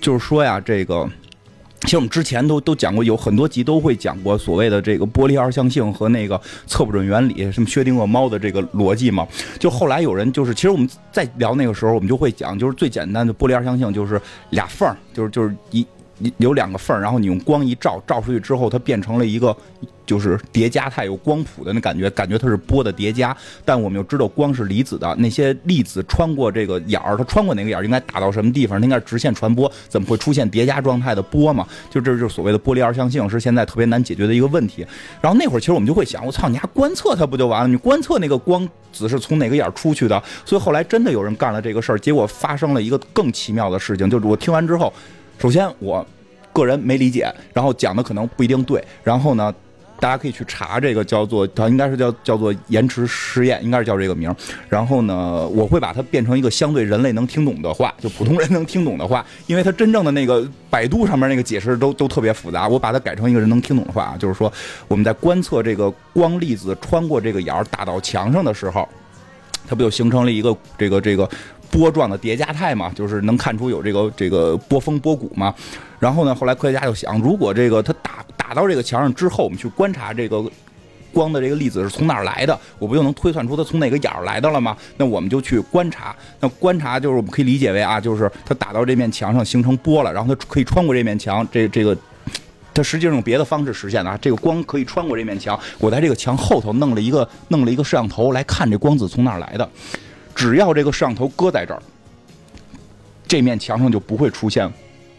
[0.00, 1.06] 就是说呀，这个
[1.84, 9.26] 其实我们之前都都讲过，有很多集都会讲过所谓的这个玻璃二象性和那个测不准原理，什么薛定谔猫的这个逻辑嘛。
[9.60, 14.20] 就后来有人就是，其实我们在聊那个时候，我们就会讲，就是最简单的玻璃二象性就是
[14.50, 15.86] 俩缝儿，就是就是一。
[16.38, 19.56] 有两个缝儿，然后你用光一照，照出去之后，它变成了一个
[20.06, 23.36] 就是叠加态，有光谱的那感觉，感觉它是波的叠加。
[23.64, 28.78] 但我们又知道光是离子的，那些粒子穿过这个眼儿，它穿过哪个眼儿应该打到什么地方？
[28.80, 31.66] 它应该是直线传播，怎么会出现叠加状态的波嘛？
[31.90, 34.86] 就这就是所谓的波粒二象性，是现在特别难解决的一个问题。
[35.20, 37.68] 然后那会儿其实我们就会想，我操，你还观测它不就完了？
[37.68, 40.22] 你观测那个光子是从哪个眼儿出去的？
[40.44, 44.92] 所以后来真的有人干了这个事儿，结果发生了一个更奇妙的事情，就是我听完之后，
[45.38, 46.06] 首先我
[46.52, 49.54] 个人没理解，然后讲的可能不一定对，然后呢。
[50.00, 54.34] 大家可以去查这个叫做，它应该是叫叫做延迟实验，应该是叫这个名。
[54.68, 64.52] 然后呢，我会把它变成一个相对人类能听懂的话，就普通人能听懂的话，因为它真正的那个百度上面那个解释都 都特别复杂，我把它改成一个人能听懂的话啊，就是说
[64.88, 68.86] 我们在观测这个光粒子穿过这个眼儿打到墙上的时候，
[69.66, 71.26] 它不就形成了一个这个这个
[71.74, 75.52] 波状的叠加态嘛，就是能看出有这个这个波峰波谷嘛。
[75.98, 80.40] 然后呢，后来科学家就想，如果这个它打打到这个墙上之后，我们去观察这个
[81.12, 84.76] 光的这个粒子是从哪儿来的，我不就能推算出它从哪个眼儿来的了吗？
[84.98, 86.14] 那我们就去观察。
[86.38, 91.96] 那观察就是我们可以理解为啊，就是它打到这面墙上形成波了，然后它可以穿过这面墙，这这个。
[92.76, 99.70] 它实际上用别的方式实现的啊，这个光可以穿过这面墙，我在这个墙后头弄了一个弄了一个摄像头来看这光子从哪儿来的，
[100.34, 101.82] 只要这个摄像头搁在这儿，
[103.26, 104.70] 这面墙上就不会出现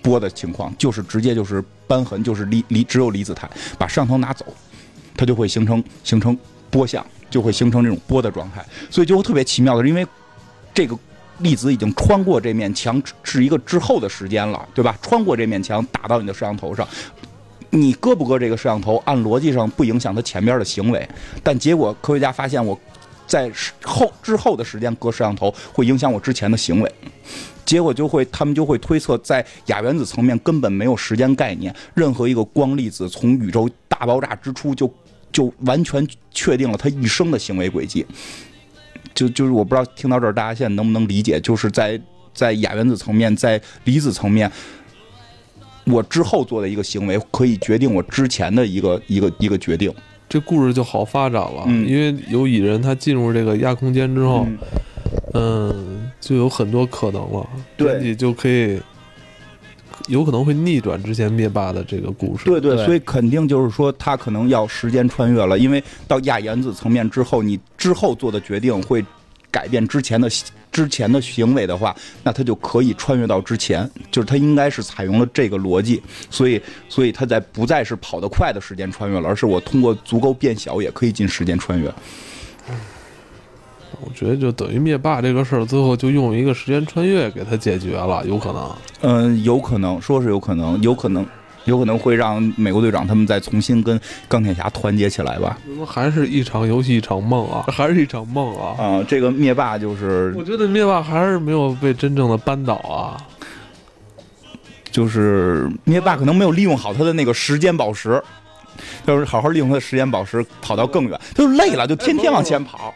[0.01, 4.45] 波的情况，就是直接就是瘢痕，就是离离只有离子态，把摄像头拿走，
[5.16, 6.38] 它就会形成形成
[6.70, 10.05] 波相，就会形成这种波的状态，所以就特别奇妙的是，因为
[10.74, 10.97] 这个。
[11.39, 14.97] 粒子已经穿过这面墙，是一个之后的时间了，对吧？
[15.01, 16.88] 穿过这面墙打到你的摄像头上，
[17.72, 21.05] 你搁不搁这个摄像头，按逻辑上不影响它前边的行为，
[21.43, 22.80] 但结果科学家发现，我
[23.28, 23.51] 在
[23.84, 26.91] 后之后的时间搁摄像头会影响我之前的行为，
[27.65, 34.93] 结果就会他们就会推测，在亚原子层面根本没有时间概念，任何一个光粒子从宇宙大爆炸之初就
[35.32, 38.05] 就完全确定了它一生的行为轨迹。
[39.13, 41.99] 就就是我不知道听到这儿大家现在能不能理解，就是在
[42.34, 44.51] 在亚原子层面，在离子层面，
[45.86, 49.93] 我之后做的一个行为可以决定我之前的一个一个一个决定。
[50.28, 54.45] 这故事就好发展了，因为有蚁人他进入这个亚空间之后，
[55.34, 57.47] 嗯，就有很多可能了，
[57.78, 58.80] 对，就可以。
[60.09, 69.03] 有可能会逆转之前灭霸的这个故事，对对，所以肯定就是说他可能要时间穿越了，因为到亚原子层面之后，你之后做的决定会
[69.49, 70.30] 改变之前的
[70.76, 81.89] 之前的行为的话，那他就可以穿越到之前，就是他应该是采用了这个逻辑，所以所以他在不再是跑得快的时间穿越了，而是我通过足够变小也可以进时间穿越。
[84.01, 88.76] 我觉得就等于灭霸这个事儿，最后就用一个时间穿越给他解决了，有可能。
[88.99, 91.26] 嗯，有可能，说是有可能，有可能，
[91.66, 95.57] 有可能会让美国队长他们再重新跟钢铁侠团结起来吧。
[95.86, 98.82] 还是一场游戏，一场梦啊，还是一场梦啊。
[98.82, 103.18] 啊，这个灭霸就是，我觉得灭霸还是没有被真正的扳倒啊。
[104.91, 108.24] 就是灭霸可能没有利用好他的那个时间宝石，
[109.05, 112.93] 要是好好利用他的时间宝石跑到更远，他就累了，就天天往前跑。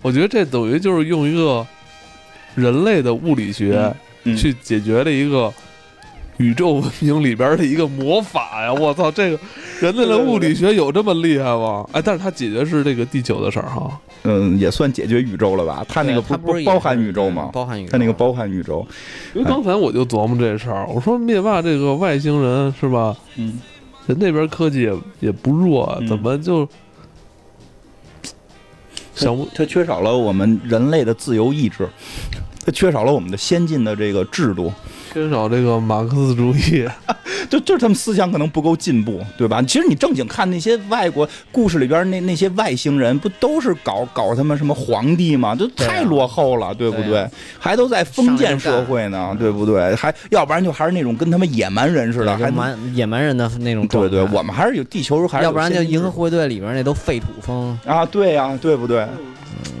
[0.00, 1.66] 我觉得这等于就是用一个
[2.54, 3.92] 人类的物理学
[4.38, 5.52] 去解决了一个
[6.40, 8.72] 宇宙文明里边的一个魔法呀！
[8.72, 9.38] 我操，这个
[9.78, 11.86] 人类的物理学有这么厉害吗？
[11.92, 14.00] 哎，但是他解决是这个地球的事儿哈。
[14.22, 15.84] 嗯，也算解决宇宙了吧？
[15.86, 17.50] 他那个不不包含宇宙吗？
[17.52, 17.92] 包含宇宙。
[17.92, 18.86] 他那个包含宇宙。
[19.34, 23.14] 因为刚才我就琢磨这事儿，我说灭霸这个外星人是吧？
[23.36, 23.60] 嗯，
[24.06, 26.66] 人那边科技也也不弱，怎么就？
[29.54, 31.86] 它缺少了我们人类的自由意志，
[32.64, 34.72] 它缺少了我们的先进的这个制度，
[35.12, 36.88] 缺少这个马克思主义。
[37.48, 39.60] 就就是他们思想可能不够进步，对吧？
[39.62, 45.52] 其实你正经看那些外国故事里边那那些外星人，不都是搞搞他们什么皇帝吗？
[45.54, 47.28] 都太落后了，对不对？
[47.58, 49.92] 还都在封建社会呢，对不对？
[49.96, 53.84] 还要不然就还是那种跟他们野蛮人似的，还蛮野蛮人的那种。
[53.88, 59.00] 对对，我们还是有地球，还是要不然就银河护卫队里边那都废土风啊，对呀，对不对？
[59.00, 59.72] 嗯，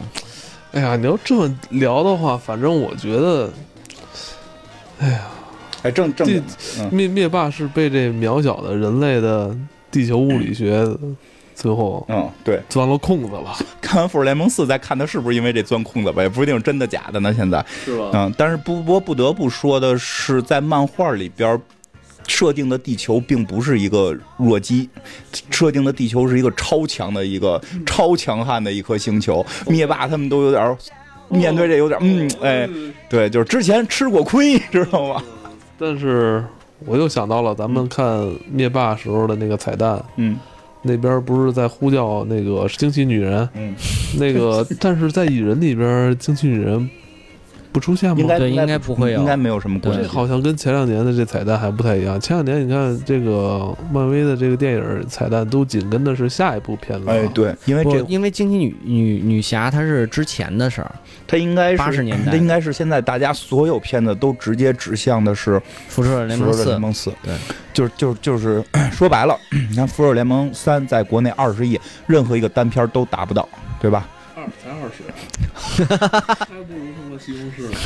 [0.72, 3.48] 哎呀，你要这么聊的话，反正我觉得，
[5.00, 5.20] 哎呀。
[5.82, 6.28] 哎，正正
[6.92, 9.56] 灭灭霸是被这渺小的人类的
[9.90, 10.86] 地球物理学
[11.54, 13.56] 最后嗯对钻了空子了。
[13.80, 17.32] 看完《复仇者联盟四》再看他是不是因为这钻空子吧，也不一定是真的假的呢。
[17.32, 18.10] 现在是吧？
[18.12, 21.58] 嗯，但是不不不得不说的是，在漫画里边
[22.28, 24.86] 设定的地球并不是一个弱鸡，
[25.50, 29.44] 设定的地球是一个超强的一个超强悍的一颗星球。
[29.66, 30.76] 灭霸他们都有点
[31.30, 32.68] 面对这有点嗯哎
[33.08, 35.22] 对，就是之前吃过亏， 知道吗？
[35.78, 36.44] 但是
[36.86, 40.36] 我又想到了咱们看灭霸时候的那个彩蛋，嗯，
[40.82, 43.74] 那边不是在呼叫那个惊奇女人，嗯，
[44.18, 46.88] 那个 但是在蚁人里边惊奇女人
[47.72, 48.16] 不出现吗？
[48.18, 50.02] 应该应应该不会有应该没有什么关系。
[50.02, 52.20] 这好像跟前两年的这彩蛋还不太一样。
[52.20, 60.94] 前两年你看这个漫威的这个电影彩蛋都紧跟的是下一部片子，哎，，对，因为不这，因为惊奇女女女侠她是之前的事儿，
[61.26, 65.56] 她应该是八十年代她应该是现在大家所有片子都直接指向的是
[65.88, 67.10] 《复仇者联盟四复仇者联》盟四》。
[67.22, 67.34] 对，
[67.72, 69.38] 就是就是就是 说白了，
[69.70, 73.48] 你看《复仇者联盟三》在国内二十亿，任何一个单片都达不到，
[73.80, 74.08] 对吧？
[74.40, 75.02] 二才二十，
[76.48, 77.76] 还不如他妈西红柿呢。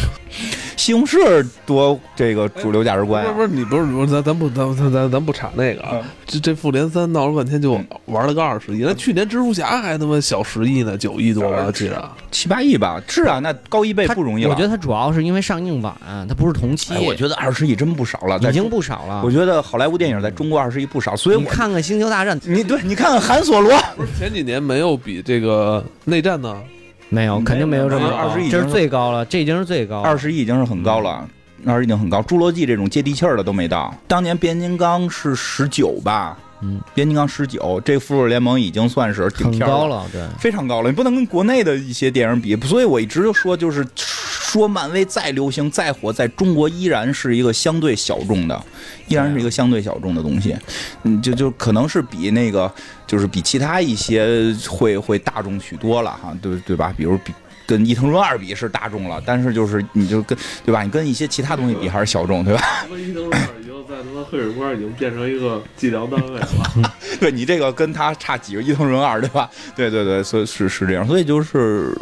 [0.76, 12.10] 西红柿多这个主流价值观啊不是不是，你不是不是咱咱不咱咱咱咱不插那个啊嗯，这这复联三闹了半天就玩了个二十亿，那去年蜘蛛侠还他妈小十亿呢，九亿多吧，记得。
[12.30, 13.00] 七八亿吧？
[13.06, 14.50] 是啊，那高一倍它不容易了。
[14.50, 15.94] 我觉得它主要是因为上映晚，
[16.28, 19.30] 它不是同期，哎，我觉得二十亿真不少了，已经不少了我。
[19.30, 26.56] 觉得好莱坞电影在中国二十亿不少，所以我你看看《星球大战》，你对你看看韩索罗，不是前几年没有比这个内战呢？
[27.14, 30.08] 没有，肯定没有这么高，20亿已经这是是最高了，这已经是最高了。
[30.08, 31.26] 二十亿已经是很高了。
[31.66, 33.94] 二十已经很高，侏罗纪这种接地气儿的都没到。
[34.06, 36.36] 当年变形金刚是十九吧？
[36.64, 40.26] 嗯，变形金刚十九，这复仇者联盟已经算是顶高，了，对。
[40.38, 40.88] 非常高了。
[40.88, 48.58] 你不能跟国内的一些电影比，所以我一直就说，就是 说漫威再流行再火，在中国依然是一个相对小众的，
[49.08, 50.56] 依然是一个相对小众的东西。
[51.02, 52.72] 嗯，就就可能是比那个，
[53.06, 56.94] 就是比其他一些会会大众许多了哈，对对吧？
[56.96, 57.32] 比如比。
[57.66, 60.82] 跟伊藤润二比是大众了，但是就是你就跟对吧？
[60.82, 62.62] 你跟一些其他东西比还是小众，对吧？
[62.90, 66.48] 伊藤润二已经在他妈黑水关已经变成一个计量单位了。
[67.20, 69.48] 对你这个跟他差几个伊藤润二，对吧？
[69.76, 71.94] 对对对，所以是是这样，所以就是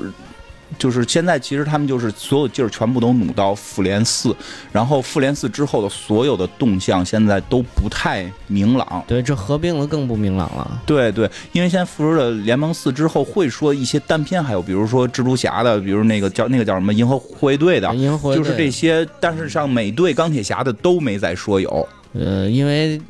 [0.82, 4.34] 就是现在其实他们就是所有劲儿全部都努到复联四，
[4.72, 9.04] 然后复联四之后的所有的动向现在都不太明朗。
[9.06, 10.82] 对，这合并了更不明朗了。
[10.84, 19.06] 对对，因为现在复仇者联盟四之后会说一些单片，还有比如说蜘蛛侠的，比如那个叫那个叫什么银河护卫队的，银河就是这些。
[19.20, 21.88] 但是像美队、钢铁侠的都没再说有。
[22.14, 23.00] 呃，因为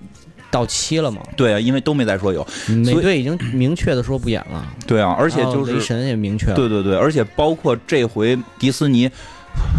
[0.52, 2.46] 到期了嘛，对啊，因为都没再说有。
[2.68, 9.10] 美队已经明确的说不演了，对啊，而且就是雷神也明确了，对对对，而且包括这回迪斯尼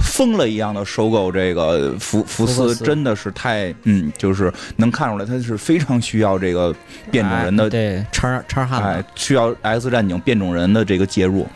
[0.03, 6.75] 疯了一样的收购这个福福斯，真的是太嗯，就是能看出来他是非常需要这个
[7.09, 11.47] 变种人的哎对叉叉汉哎，，需要 X 战警变种人的这个介入。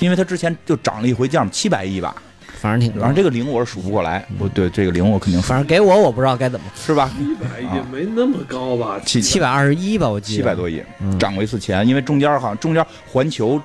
[0.00, 2.16] 因为他之前就涨了一回价，七百亿吧，
[2.62, 3.16] 反正挺多反正。
[3.16, 7.10] 这个零我是数不过来，我对这个零我肯定反正给我我不知道该怎么，是吧？
[7.18, 9.00] 一百也没那么高吧？
[9.04, 13.60] 七七百二十一吧，我记得七百多亿，嗯涨过一次钱，因为中间好像中间环球，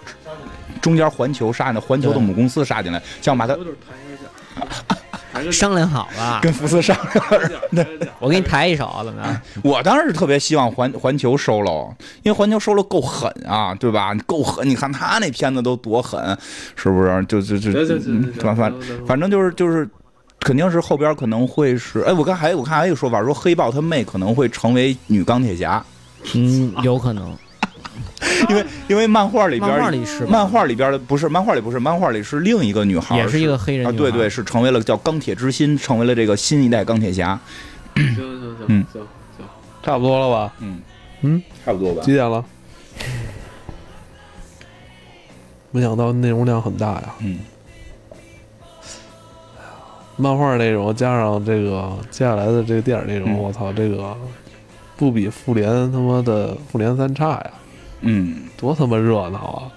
[0.81, 3.55] 中间环球杀进来，环球的母公司杀进来，想把它
[5.51, 6.95] 商量好了，跟福斯商
[7.71, 7.88] 量。
[8.19, 9.41] 我给你抬一手，怎么样？
[9.63, 14.13] 我当时是特别希望环环球收了，因为环球收了够狠啊，对吧？
[14.25, 16.38] 够狠，你看他那片子都多狠，
[16.75, 17.25] 是不是？
[17.27, 18.73] 就就就行行行行，反反
[19.07, 19.88] 反正就是就是。
[20.39, 25.83] 肯定是后边可能会是，哎，我看还我看还有一个说法，说黑豹他妹可能会成为女钢铁侠，
[26.35, 27.35] 嗯，有可能。
[28.49, 37.39] 因为因为漫画里边漫画里是漫画里边的不是漫画里不是漫画里是另一个女孩，也是一个黑人啊，女孩对对，是成为了叫钢铁之心，成为了这个新一代钢铁侠，
[37.95, 38.85] 行行行嗯。
[38.91, 39.01] 行
[39.37, 39.45] 行，
[39.83, 40.53] 差不多了吧？
[40.59, 40.79] 嗯。
[41.21, 42.01] 嗯，差不多吧。
[42.03, 42.13] 几。
[42.13, 42.43] 点了？
[45.71, 47.39] 没想到内容量很大呀，嗯，
[50.15, 53.37] 漫画内容加上这个接下来的这个电影内容，嗯。
[53.37, 54.15] 我操，这个
[54.95, 57.51] 不比复联他妈的复联三差呀，
[58.01, 59.71] 嗯，多他妈热闹啊！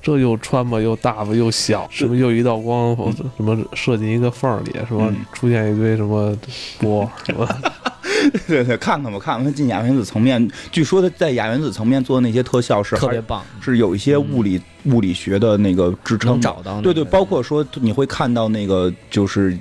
[0.00, 2.94] 这又穿吧，又大吧，又小，什么又一道光，
[3.36, 6.36] 什么射进一个缝儿里，什么嗯出现一堆什么
[6.78, 7.48] 波，什么
[8.46, 16.32] 对对，看看吧，看看他进亚原子层面，据说他在亚原子层面做的那些特效是特别棒，是有一些物理、物理学的那个支撑。
[16.32, 16.82] 能找到那个。
[16.82, 19.58] 对对，包括说你会看到那个就是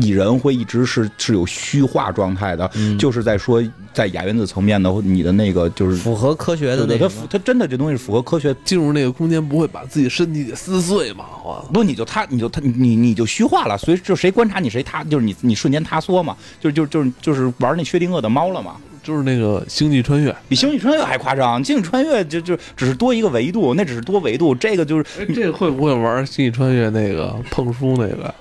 [0.00, 3.62] 蚁人会一直是是有虚化状态的，嗯就是在说
[3.92, 5.96] 在亚原子层面的你的那个就是。
[5.96, 7.08] 符合科学的那什么。
[7.08, 8.54] 符它真的这东西是符合科学。
[8.64, 11.24] 进入那个空间不会把自己身体给撕碎吗？
[11.44, 18.76] 我不，你就他，你就他，你你就虚化了，所以就谁观察你谁塌，就是你你瞬间塌缩嘛，就就就是就是玩那薛定谔的猫了嘛。
[19.02, 28.34] 就是那个星际穿越，比星际穿越还夸张，星际穿越就就只是多一个维度，那只是多维度，这个就是哎，这个会不会玩星际穿越那个碰书那个？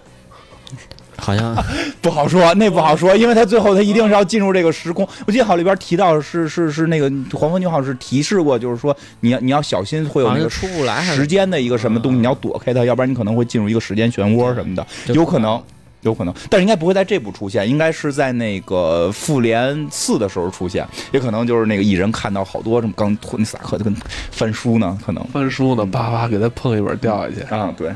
[1.25, 1.55] 好像
[2.01, 5.07] 不好说，那不好说，因为他最后他一定是要进入这个时空。
[5.25, 15.59] 我记得好里边提到是是是那个黄蜂女好像是提示过，就是说你要你要小心会有那个出不来时间的一个什么东西，你要躲开它，要不然你可能会进入一个时间漩涡什么的，有可能。
[16.01, 23.91] 有可能，但是应该不会在这部出现，应该是在那个复联四的时候出现，也可能就是那个蚁人看到好多什么刚托尼斯塔克就跟
[24.29, 27.41] 翻书呢，可能翻书呢，叭叭给他碰一本掉下去。
[27.51, 27.91] 啊，对，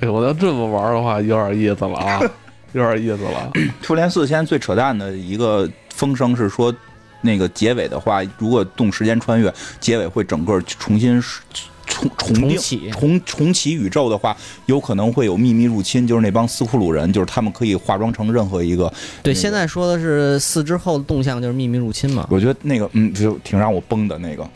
[0.00, 2.20] 哎，我要这么玩的话，有点意思了啊，
[2.72, 3.50] 有点意思了。
[3.82, 6.74] 复联四现在最扯淡的一个风声是说，
[7.22, 11.22] 那个结尾的话，如果动时间穿越，结尾会整个重新
[11.86, 14.36] 重重定重启重重启宇宙的话，
[14.66, 18.92] 有可能会有秘密入侵，就是那帮斯库鲁人，就是他们可以化妆成任何一个。
[19.22, 22.26] 对，现在说的是四之后的动向就是秘密入侵嘛。
[22.28, 24.46] 我觉得那个嗯，就挺让我崩的那个。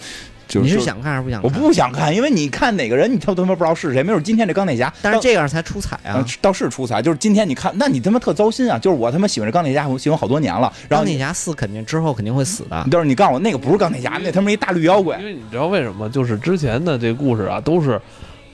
[0.55, 1.59] 你是想看还是不想看我？
[1.59, 4.03] 不想看，因为你看哪个人，你都他妈不知道是谁。
[4.03, 6.25] 没准今天这钢铁侠，但是这样才出彩啊嗯！
[6.41, 8.79] 倒是出彩，就是今天你看，那你他妈特糟心啊！
[8.79, 12.87] 就是我他妈喜欢这钢铁侠，我喜欢好多年了，然后钢铁侠四肯定之后肯定会死的。
[12.91, 15.25] 就是你告诉我那个不是钢铁侠，那他妈一大绿妖怪因。
[15.27, 16.09] 为你知道为什么？
[16.09, 18.01] 就是之前的这故事啊，都是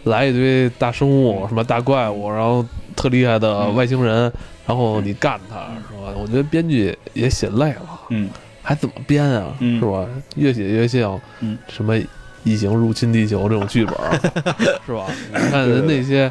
[0.05, 4.31] 来一堆大生物，什么大怪物，然后特厉害的外星人，
[4.67, 6.13] 然后你干他，是吧？
[6.17, 8.29] 我觉得编剧也写累了，嗯，
[8.67, 9.55] 还怎么编啊？
[9.61, 10.05] 嗯是吧？
[10.35, 11.97] 越写越像嗯什么
[12.43, 14.19] 异形入侵地球这种剧本儿，
[14.85, 15.05] 是吧？
[15.33, 16.31] 你看人那些，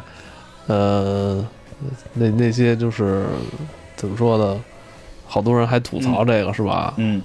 [0.66, 1.42] 呃，
[2.12, 3.24] 那那些就是
[3.96, 4.60] 怎么说呢？
[5.26, 6.92] 好多人还吐槽这个、是吧？
[6.98, 7.22] 嗯，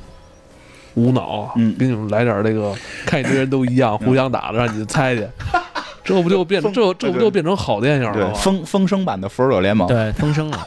[0.93, 2.73] 无脑，嗯给你们来点这个，
[3.05, 5.27] 看一堆人都一样，互相打着，让你猜去，
[6.03, 8.33] 这不就变这这不就变成好电影了，吗？
[8.33, 10.57] 风风声版的复仇者联盟，对，风声了，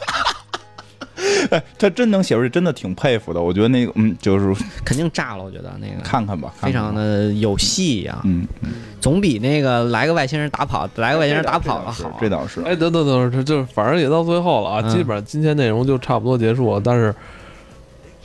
[1.55, 3.41] 哎， 他真能写出来，真的挺佩服的。
[3.41, 4.53] 我觉得那个，嗯，就是
[4.83, 5.43] 肯定炸了。
[5.43, 12.17] 我觉得那个看看吧，看看吧非常，的有戏呀，嗯，嗯总比那个来个外星人打跑，来个外星人打跑这倒是的好。
[12.21, 12.61] 这倒是。
[12.61, 16.81] 哎，等等等，这就是反正也到最后了啊，嗯基本上今天内容就差不多结束了。
[16.83, 17.13] 但是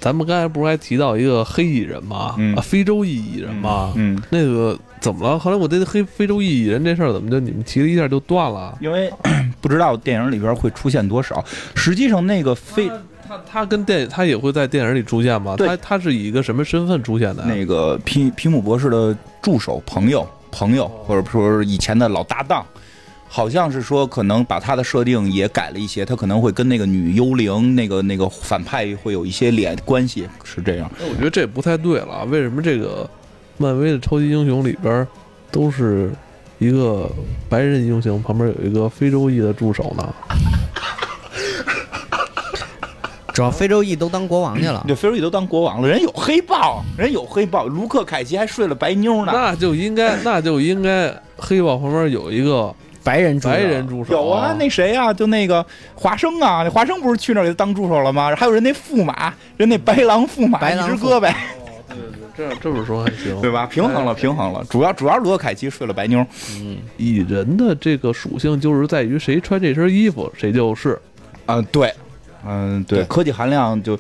[0.01, 2.35] 咱们刚才不是还提到一个黑蚁人吗？
[2.39, 3.93] 嗯啊，非洲裔蚁人吗？
[3.97, 5.39] 嗯，那个怎么了？
[5.39, 8.77] 后来我这黑非洲裔蚁人这事儿怎么就你们提了一下就断了？
[8.81, 9.13] 因为
[9.61, 11.45] 不知道电影里边会出现多少。
[11.75, 12.91] 实际上，那个非
[13.31, 15.55] 他他他跟电他也会在电影里出现吗？
[15.57, 17.49] 他他是以一个什么身份出现的呀？
[17.49, 22.67] 那个皮皮姆博士的助手、朋友、朋友，或者说是以前的老搭档，
[23.29, 30.91] 好像是说可能把他的设定也改了一些，他可能会跟那个女幽灵、那个那个反派会有一些联关系，是这样。
[30.99, 32.25] 哎我觉得这不太对了啊。
[32.25, 33.09] 为什么这个
[33.59, 35.07] 漫威的超级英雄里边
[35.53, 36.11] 都是
[36.59, 37.09] 一个
[37.49, 40.13] 白人英雄，旁边有一个非洲裔的助手呢？
[43.41, 44.85] 主要非洲裔都当国王去了。
[44.87, 49.33] 对，非洲裔都当国王了，人有黑豹，人有黑豹，卢克凯奇还睡了白妞呢。
[49.35, 52.71] 那就应该，那就应该黑豹旁边有一个
[53.03, 54.13] 白人主白人助手。
[54.13, 55.65] 有啊，那谁啊，就那个
[55.95, 58.37] 华生啊，那华生不是去那儿给他当助手了吗？
[58.37, 61.33] 还有人那驸马，人那白狼驸马一白狼驸只胳膊，
[61.89, 63.65] 对对，这这么说还行，对吧？
[63.65, 64.63] 平衡了，平衡了。
[64.69, 66.23] 主要主要是卢克凯奇睡了白妞。
[66.59, 71.01] 嗯，蚁人的这个属性就是在于谁穿这身衣服，谁就是。
[71.47, 71.91] 啊，对，
[72.47, 73.99] 嗯，对，科技含量就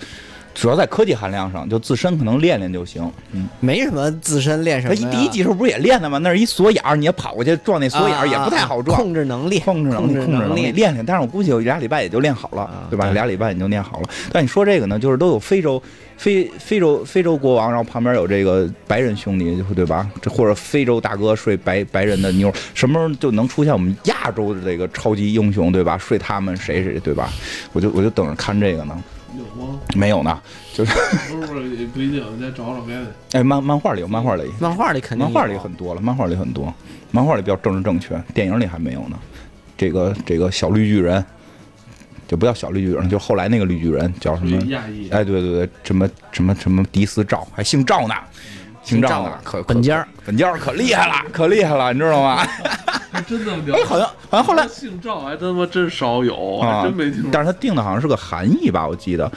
[0.61, 3.11] 主要在科技含量上，就自身可能练练就行。
[3.33, 4.95] 嗯，没什么自身练什么。
[4.95, 6.19] 他第一集时候不是也练了吗？
[6.19, 8.95] 那是一锁眼儿，你也跑过去撞那锁眼儿也不太好撞。
[8.95, 11.03] 啊控制能力，控制能力，控制能力，练练。
[11.03, 13.07] 但是我估计有俩礼拜也就练好了啊，对吧？
[13.07, 14.05] 对俩礼拜也就练好了。
[14.31, 15.83] 但你说这个呢，就是都有非洲
[16.19, 20.07] 非非洲非洲国王，然后旁边有这个白人兄弟，对吧？
[20.21, 25.97] 这或者非洲大哥睡白白人的妞，什么时候就能出现我们亚洲的这个超级英雄，对吧？
[25.97, 27.31] 睡他们谁谁，对吧？
[27.73, 28.95] 我就我就等着看这个呢。
[29.97, 30.41] 没有呢，
[30.73, 30.93] 就是
[31.29, 33.07] 不是不是，不一定，你再找找别的。
[33.33, 36.73] 哎，漫漫画里有，漫画里漫画里肯定漫画里很多了，漫画里很多，
[37.11, 39.19] 漫画里比较政治正确，电影里还没有呢。
[39.77, 41.25] 这个这个小绿巨人，
[42.29, 44.57] 就不叫小绿巨人，就后来那个绿巨人叫什么？
[44.67, 48.15] 亚裔，哎，对对对，什么什么什么迪斯赵，还姓赵呢，
[48.83, 52.47] 姓赵赵呢，可可本家儿本家儿可厉害了，可厉害了，你知道吗？
[53.13, 57.31] 还 真的哎，好像好像后来，姓赵还他妈真少有，真没听说。
[57.33, 59.31] 但是他定的好像是个韩裔吧，我记得。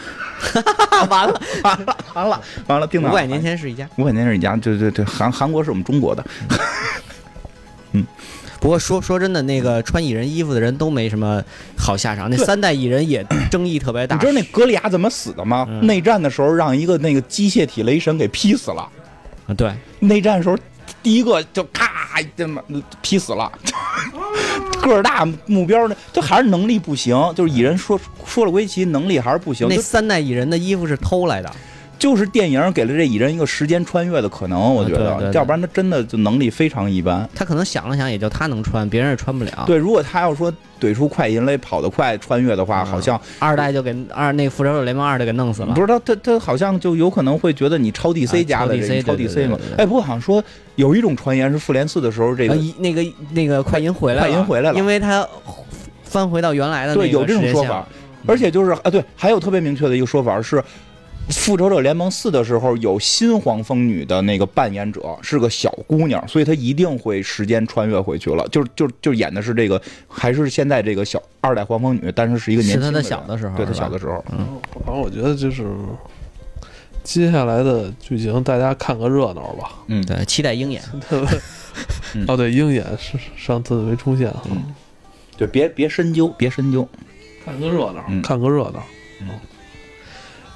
[1.09, 3.87] 完了 完了完了完了，定的五百年前是一家。
[3.97, 6.23] 五百年是一家，对对对，韩韩国是我们中国的。
[7.93, 8.05] 嗯
[8.59, 11.43] 不过说说真的，那个穿蚁人衣服的人都没什么
[11.77, 12.29] 好下场。
[12.29, 13.21] 那三代蚁人也
[13.51, 14.15] 争议特别大。
[14.15, 15.67] 你知道那格利亚怎么死的吗？
[15.69, 18.87] 嗯内战的时候让一个那个机械体雷神给劈死了。
[19.47, 20.57] 啊对，内战的时候，
[21.03, 22.63] 第一个就咔这么
[23.01, 23.51] 劈死了。
[24.81, 27.15] 个儿大目标呢，就还是能力不行。
[27.35, 29.67] 就是蚁人说说了归齐，能力还是不行。
[29.69, 31.55] 那三代蚁人的衣服是偷来的。
[31.99, 35.33] 就是电影给了这蚁人一个时间穿越的可能，我觉得，对对对。
[35.33, 37.27] 要不然他真的就能力非常一般。
[37.33, 45.73] 他可能想了想，也就他能穿，别人也穿不了。，对，如果他要说怼出快银雷跑得快穿越的话，嗯好像二代就给二那复仇者联盟二就给弄死了。
[45.73, 45.81] 不。
[45.81, 49.57] 是他他他好像就有可能会觉得你超 DC 家的 DC 超 DC 嘛。
[49.77, 50.43] 哎，不过好像说
[50.75, 54.77] 有一种传言是复联四的时候，这呃个一那个那个快银回来了，快银回来了。
[54.77, 55.25] 因为他
[56.03, 57.87] 翻回到原来的那个对有这种说法，
[58.27, 60.63] 而且就是啊，对，还有特别明确的一个说法是，
[61.29, 68.47] 复仇者联盟四的时候有新黄蜂女的那个扮演者是个小姑娘，所以她一定会时间穿越回去了。
[68.49, 74.23] 就就就演的是这个，还是现在这个小二代黄蜂女，但是是一个年轻是她的的小的时候对她小的时候。
[74.31, 75.65] 嗯反正我觉得就是
[77.03, 79.71] 接下来的剧情，大家看个热闹吧。
[79.87, 80.81] 嗯，对，期待鹰眼。
[82.15, 84.73] 嗯哦，对，鹰眼是上次没出现哈，嗯
[85.35, 86.87] 对，别别深究，别深究。
[87.43, 88.83] 看个热闹，嗯看个热闹。
[89.21, 89.29] 嗯，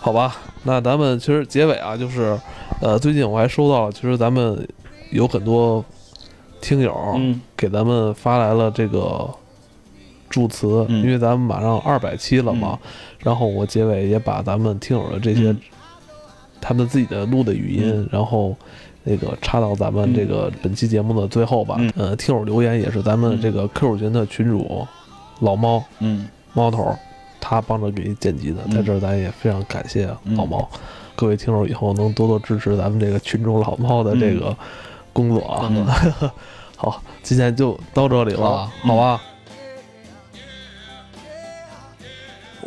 [0.08, 2.40] 好吧，那咱们其实结尾啊，就是
[2.82, 4.66] 呃，最近我还收到了，其实咱们
[5.12, 5.84] 有很多
[6.62, 7.42] 听友嗯。
[7.58, 9.30] 给咱们发来了这个
[10.30, 11.04] 祝词，嗯。
[11.04, 12.80] 因为咱们马上二百期了嘛，
[13.20, 15.60] 然后我结尾也把咱们听友的这些、嗯。
[16.62, 18.56] 他们自己的录的语音，然后。
[19.10, 21.76] 那个插到咱们这个本期节目的最后吧。
[21.80, 21.92] 嗯。
[21.96, 24.86] 呃，听友留言也是咱们这个 Q 群的群主
[25.40, 26.28] 老猫嗯。
[26.54, 26.94] 猫头，
[27.50, 30.70] 他帮着给剪辑的，嗯在这儿咱也非常感谢嗯老猫。
[31.16, 34.54] 各位听众以后能多多支持咱们这个群众老猫的这个
[35.14, 35.70] 工作啊。
[35.72, 35.88] 嗯
[36.76, 39.22] 好，今天就到这里了，好好吧？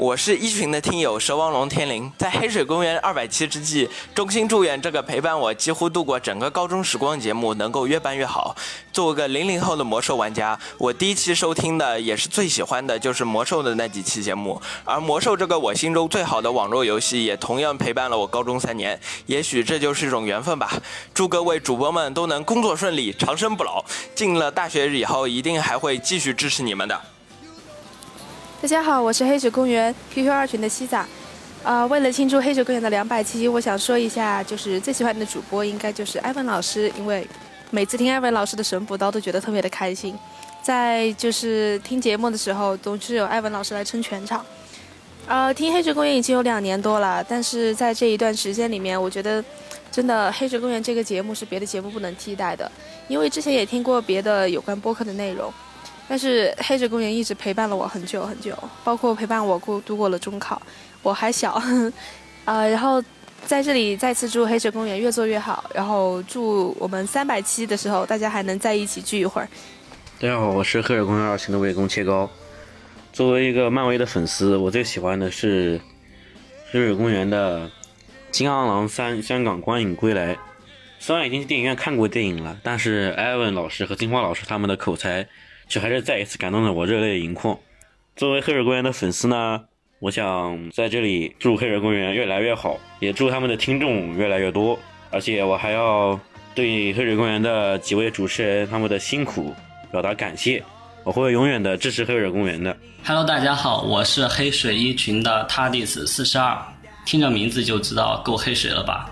[0.01, 8.57] 我是一群的听友蛇王龙天灵，在黑水公园二百期之际，衷心祝愿这个陪伴我几乎度过整个高中时光节目能够越办越好。
[8.95, 18.99] 作为个零零后的魔兽玩家，我第一期收听的也是最喜欢的就是魔兽的那几期节目，而魔兽这个我心中最好的网络游戏也同样陪伴了我高中三年。
[19.27, 20.73] 也许这就是一种缘分吧。
[21.13, 23.85] 祝各位主播们都能工作顺利，长生不老。
[24.15, 26.99] 进了大学以后，一定还会继续支持你们的。
[28.63, 31.03] 大家好，我是黑水公园 QQ 二群的西仔。
[31.63, 37.27] 呃，为了庆祝黑水公园的两百期，我想说一下，就是最喜欢的主播应该就是艾文老师，因为
[37.71, 40.15] 每次听艾文老师的神补刀都觉得特别的开心。
[40.63, 44.45] 在就是听节目的时候，总是有艾文老师来撑全场。
[45.27, 49.43] 呃，听黑水公园已经有两年多了，但是在这一段时间里面，我觉得
[49.91, 52.71] 真的黑水公园这个节目是别的节目不能替代的，
[53.09, 55.51] 因为之前也听过别的有关播客的内容。
[56.11, 60.61] 但是黑水公园一直陪伴了我很久很久，包括陪伴我过度过了中考，
[61.05, 61.63] 我还小，
[62.47, 63.01] 呃，然后
[63.47, 69.49] 在这里再次祝黑水公园越做越好，然后祝我们三百期的时候大家还能在一起聚一会儿。
[70.19, 72.29] 大家好，我是黑水公园二群的围攻切糕。
[73.13, 75.81] 作为一个漫威的粉丝，我最喜欢的是
[76.73, 77.69] 黑水公园的
[78.33, 80.35] 《金刚狼三：香港观影归来》。
[80.99, 85.27] 虽然已经去电影院看过电影了，但是艾文老师和金花老师他们的口才，
[85.71, 87.57] 却还是再一次感动了我热泪盈眶。
[88.17, 89.63] 作为黑水公园的粉丝呢，
[90.01, 94.77] 我想在这里祝黑水公园越来越好，也祝他们的听众越来越多。
[95.13, 96.19] 而且我还要
[96.57, 99.55] 对黑水公园的几位主持人他们的辛苦
[99.93, 100.63] 表达感谢。
[101.05, 102.77] 我会永远的支持黑水公园的。
[103.05, 106.61] Hello，大家好，我是黑水一群的 Tardis 四十二，
[107.07, 109.09] 听着名字就知道够黑水了吧？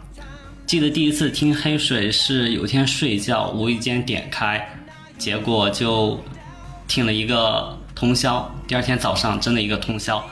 [0.66, 4.68] 记得第一次听黑水是有天睡觉无意间点开，
[5.16, 6.20] 结果就
[6.88, 10.24] 听了一个通宵，第二天早上真的一个通宵。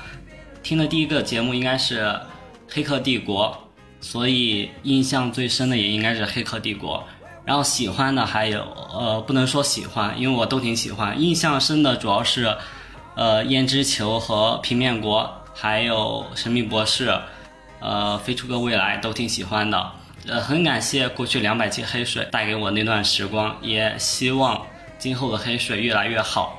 [0.62, 2.04] 听的第一个节目应该是
[2.68, 3.56] 《黑客帝国》，
[4.04, 6.98] 所以印象最深的也应该是《黑客帝国》。
[7.44, 11.20] 然后喜欢的还有，呃，不能说喜欢，因为我都挺喜欢。
[11.20, 12.56] 印象深的主要是，
[13.14, 17.16] 呃，胭脂球和平面国，还有神秘博士，
[17.78, 19.92] 呃，飞出个未来都挺喜欢的。
[20.26, 24.60] 呃，很感谢过去两百期黑水带给我那段时光，也希望
[24.98, 26.56] 今后的黑水越来越好。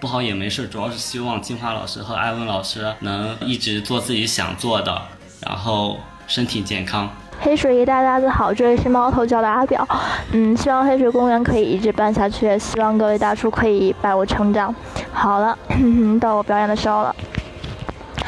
[0.00, 5.02] 不好也没事，主要是希望金花老师和艾文老师能一直做自己想做的，
[5.46, 7.06] 然后身体健康。
[7.42, 9.86] 黑水一大家子好，这里是猫头叫的阿表，
[10.32, 14.74] 嗯，希望黑水公园可以一直办下去，希望各位大叔可以伴我成长。
[15.12, 15.58] 好了，
[16.18, 17.14] 到我表演的时候了。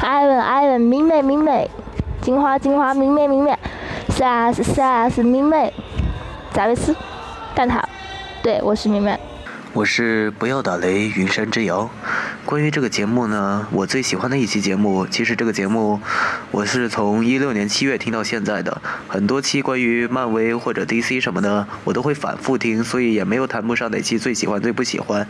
[0.02, 1.70] 艾文艾文，明媚明媚，
[2.20, 3.58] 金花金花，明媚明媚
[4.10, 5.72] ，CS，CS，明媚，
[6.52, 6.94] 贾维斯，
[7.54, 7.82] 蛋挞，
[8.42, 9.18] 对我是明媚。
[9.74, 11.90] 我是不要打雷，云山之遥。
[12.44, 15.98] 关于这个节目呢，我最喜欢的一期节目，其实这个节目
[16.50, 25.26] 我是从一六年七月听到现在的，很多期关于漫威或者 DC 什么的，我都会反复听，所以也没有谈不上哪期最喜欢、最不喜欢。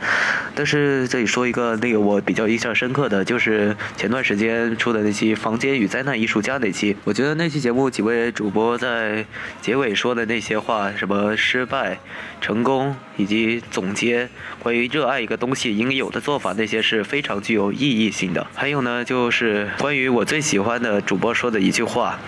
[0.56, 9.24] 但是这里说一个那个我比较印象深刻的，就是前段时间出的那期《房间与灾难艺术家》那期，我觉得那期节目几位主播在
[9.60, 12.00] 结尾说的那些话，什么失败、
[12.42, 14.28] 成功以及总结。
[14.58, 18.46] 关于热爱一个东西应有的做法，那些是非常具有意义性的。
[18.54, 22.18] 还有呢，就是关于我最喜欢的主播说的一句话，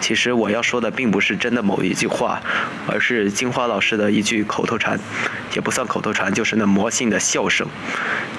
[0.00, 2.40] 其实我要说的并不是真的某一句话，
[2.86, 5.00] 而是金花老师的一句口头禅，
[5.54, 7.66] 也不算口头禅，就是那魔性的笑声。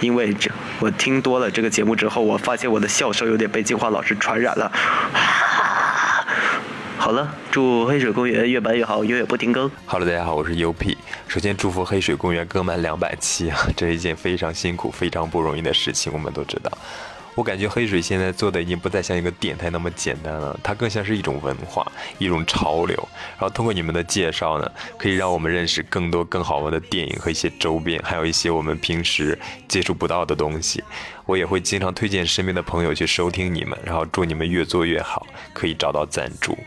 [0.01, 4.71] 因为这我听多了这个节目之后，我发现我的笑声有点被金花老师传染了。
[7.05, 9.69] 好了，祝黑水公园越办越好，永远不停更。
[9.85, 10.97] Hello，大家好，我是 UP。
[11.27, 16.71] 首先祝福黑水公园更满两百期啊， 这是一件非常辛苦、非常不容易的事情，我们都知道。
[17.35, 21.85] 我感觉黑水现在做的已经不再像一个电台那么简单了，它更像是一种文化、
[22.17, 22.97] 一种潮流。
[23.37, 29.37] 然后通过你们的介绍呢，可以让我们认识更多更好玩的电影和一些周边，还有一些我们平时
[29.67, 30.83] 接触不到的东西。
[31.27, 36.57] 我也会经常推荐身边的朋友去收听你们，然后祝你们越做越好，可以找到赞助，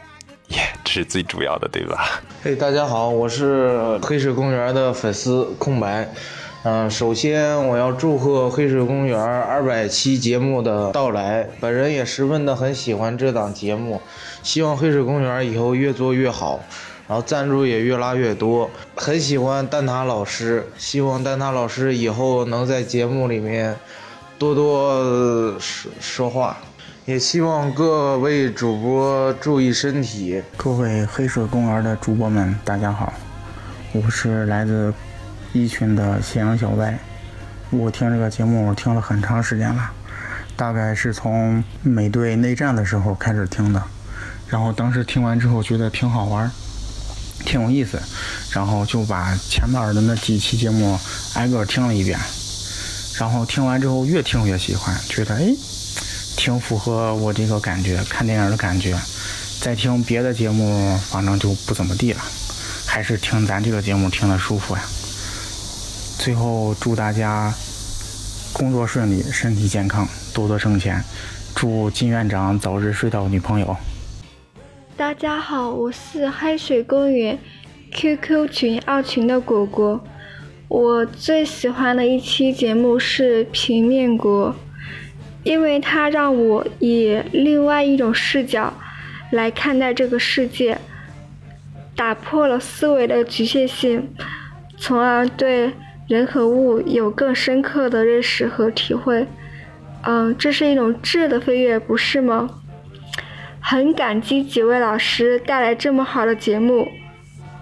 [0.48, 2.22] 耶，这是最主要的，对吧？
[2.42, 6.08] 嘿，大家好，我是黑水公园的粉丝空白。
[6.62, 14.00] 嗯，首先我要祝贺黑水公园二百期节目的到来，本人也十分的很喜欢这档节目，
[14.42, 16.60] 希望黑水公园以后越做越好，
[17.06, 18.70] 然后赞助也越拉越多。
[18.96, 23.76] 很喜欢蛋挞老师，希望蛋挞老师以后能在节目里面
[24.38, 26.58] 多多说说话，
[27.08, 30.42] 也希望各位主播注意身体。
[30.58, 33.10] 各位黑水公园的主播们，大家好，
[33.92, 34.92] 我是来自。
[35.54, 36.98] 一群的夕阳小歪，
[37.70, 39.90] 我听这个节目听了很长时间了，
[40.54, 43.82] 大概是从美队内战的时候开始听的，
[44.46, 46.50] 然后当时听完之后觉得挺好玩，
[47.46, 47.98] 挺有意思，
[48.52, 50.98] 然后就把前面的那几期节目
[51.36, 52.18] 挨个听了一遍，
[53.18, 55.46] 然后听完之后越听越喜欢，觉得哎，
[56.48, 58.96] 挺符合我这个感觉，看电影的感觉。
[59.60, 62.20] 再听别的节目，反正就不怎么地了，
[62.86, 64.80] 还是听咱这个节目听的舒服呀。
[66.18, 67.52] 最后祝大家
[68.54, 71.04] 工作顺利，身体健康，多多挣钱。
[71.54, 73.76] 祝金院长早日睡到女朋友。
[74.96, 77.38] 大家好，我是黑水公园
[77.92, 80.02] QQ 群二群的果果。
[80.68, 84.48] 我最喜欢的一期节目是《平面国》，
[85.42, 88.72] 因为它让我以另外一种视角
[89.32, 90.78] 来看待这个世界，
[91.96, 94.08] 打破了思维的局限性，
[94.76, 95.72] 从而对。
[96.08, 99.26] 人和物有更深刻的认识和体会，
[100.04, 102.48] 嗯，这是一种质的飞跃，不是吗？
[103.60, 106.88] 很感激几位老师带来这么好的节目，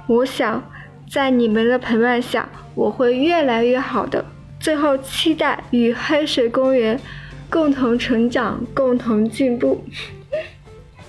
[0.06, 0.62] 我想
[1.10, 4.24] 在你们的陪伴下，我会越来越好的。
[4.60, 7.00] 最后，期待与黑水公园
[7.48, 9.82] 共同成长，共同进步。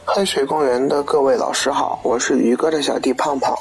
[0.09, 3.53] 黑水公园的各位老师好，我是鱼哥的小弟胖胖。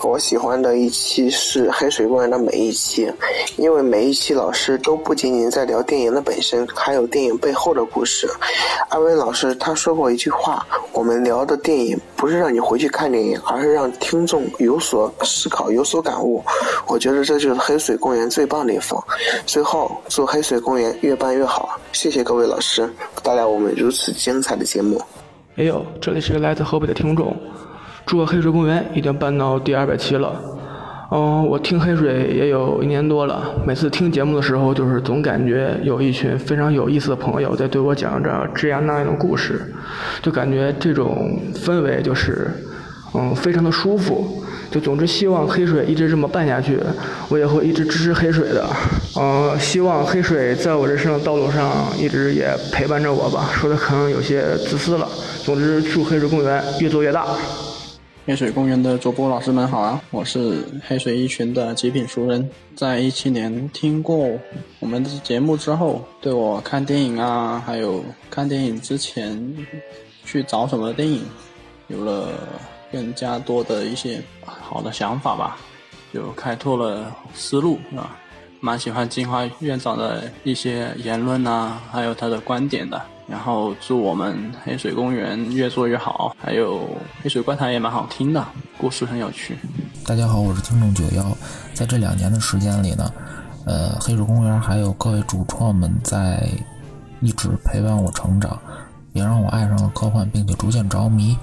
[0.00, 3.12] 我喜欢的一期是黑水公园的每一期，
[3.56, 8.26] 因为每一期老师都不仅仅在聊电影的本身，还有电影背后的故事。
[8.88, 16.42] 艾薇老师他说过一句话：“我们聊的电影不是让你回去看电影，而是让听众有所思考、有所感悟。”
[16.88, 19.02] 我觉得这就是黑水公园最棒的地方。
[19.46, 21.78] 最后，祝黑水公园越办越好！
[21.92, 22.90] 谢谢各位老师
[23.22, 25.00] 带来我们如此精彩的节目。
[25.56, 27.36] 哎呦，这里是个来自河北的听众，
[28.06, 30.32] 住黑水公园已经搬到第二百期了。
[31.10, 39.60] 嗯，我听黑水也有一年多了，每次听节目的时候，就是总感觉有一群非常有意思的朋友在对我讲着这样那样的故事，
[40.22, 42.50] 就感觉这种氛围就是，
[43.12, 44.41] 嗯，非常的舒服。
[44.72, 46.80] 就总之希望黑水一直这么办下去，
[47.28, 48.66] 我也会一直支持黑水的。
[49.16, 53.50] 嗯，希望黑水在我人生的道路上一直也陪伴着我吧。
[53.52, 55.06] 说的可能有些自私了。
[55.44, 57.26] 总之，祝黑水公园越做越大。
[58.24, 62.48] 黑水公园的主播老师们好啊，我是黑水一群的极品熟人。
[62.74, 64.30] 在一七年听过
[64.78, 69.54] 我们的节目之后，对我看电影啊，还有看电影之前
[70.24, 71.20] 去找什么电影，
[71.88, 72.28] 有了。
[72.92, 75.56] 更加多的一些好的想法吧，
[76.12, 78.10] 就开拓了思路，是吧？
[78.60, 83.00] 蛮喜欢金花院长的一些言论啊，还有他的观点的。
[83.26, 86.86] 然后祝我们黑水公园越做越好，还有
[87.22, 88.44] 黑水怪谈也蛮好听的，
[88.76, 89.56] 故事很有趣。
[90.04, 91.24] 大家好，我是听众九幺，
[91.72, 93.10] 在这两年的时间里呢，
[93.64, 96.46] 呃，黑水公园还有各位主创们在
[97.20, 98.60] 一直陪伴我成长，
[99.12, 101.36] 也让我爱上了科幻，并且逐渐着迷。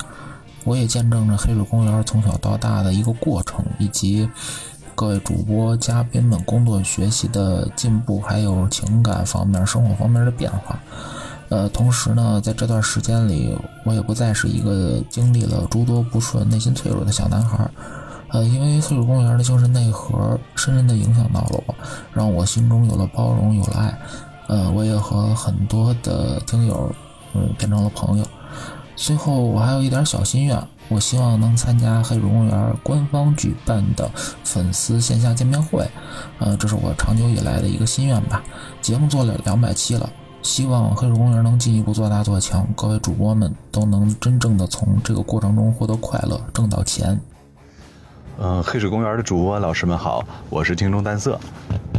[0.64, 4.30] 我也见证着黑水公园从小到大的一个过程，以及
[4.96, 10.80] 各位主播嘉宾们工作学习的进步，还有情感方面、生活方面的变化。
[11.48, 17.68] 呃，同时呢，在这段时间里，我也不再是一个经历了诸多不顺、内心脆弱的小男孩。
[18.28, 21.76] 呃，因为黑水公园的精神内核深深地影响到了我，
[22.14, 24.00] 让我心中有了包容，有了爱。
[24.48, 26.94] 呃，我也和很多的听友，
[27.34, 28.26] 嗯，变成了朋友。
[29.02, 34.12] 最后，我还有一点小心愿，我希望能参加黑水公园官方举办的
[34.44, 35.90] 粉丝线下见面会，
[36.38, 38.44] 呃，这是我长久以来的一个心愿吧。
[38.82, 40.08] 节目做了两百期了，
[40.44, 47.18] 希望黑水公园能进一步做大做强，各位主播们都能真正的从这个过程中获得快乐，挣到钱。
[48.38, 51.40] 嗯，黑水公园的主播老师们好，我是听众淡色，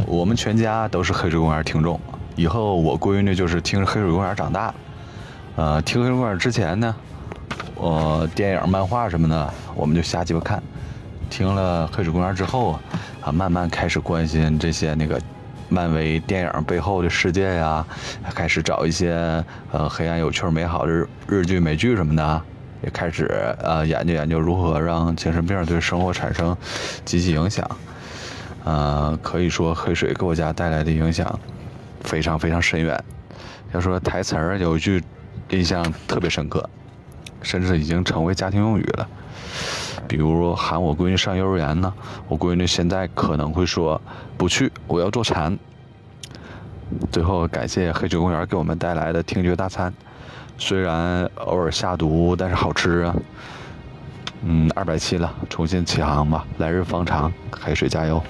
[0.05, 1.99] 我们全家都是黑水公园听众。
[2.35, 4.71] 以后我闺女就是听着黑水公园长大。
[5.55, 6.95] 呃，听黑水公园之前呢，
[7.75, 10.61] 我电影、漫画什么的，我们就瞎鸡巴看。
[11.29, 12.79] 听了黑水公园之后
[13.21, 15.19] 啊，慢慢开始关心这些那个
[15.69, 17.85] 漫威电影背后的世界呀，
[18.33, 22.41] 开始找一些呃黑暗、有趣、美好的日日剧、美剧什么的。
[22.83, 26.57] 也开始呃研究研究如何让精神病对生活产生
[27.05, 27.69] 积极影响，
[28.63, 31.39] 呃，可以说黑水给我家带来的影响
[31.99, 32.99] 非常非常深远。
[33.71, 34.99] 要说台词儿有一句
[35.51, 36.67] 印象特别深刻，
[37.41, 39.07] 甚至已经成为家庭用语了。
[40.07, 41.93] 比如喊我闺女上幼儿园呢，
[42.27, 44.01] 我闺女现在可能会说
[44.37, 45.57] 不去，我要坐禅。
[47.11, 49.93] 最后感谢黑水公园给我们带来的听觉大餐。
[50.57, 53.15] 虽然偶尔下毒，但是好吃啊。
[54.43, 58.21] 嗯，二百七了，重新起航吧，来日方长，黑水加油。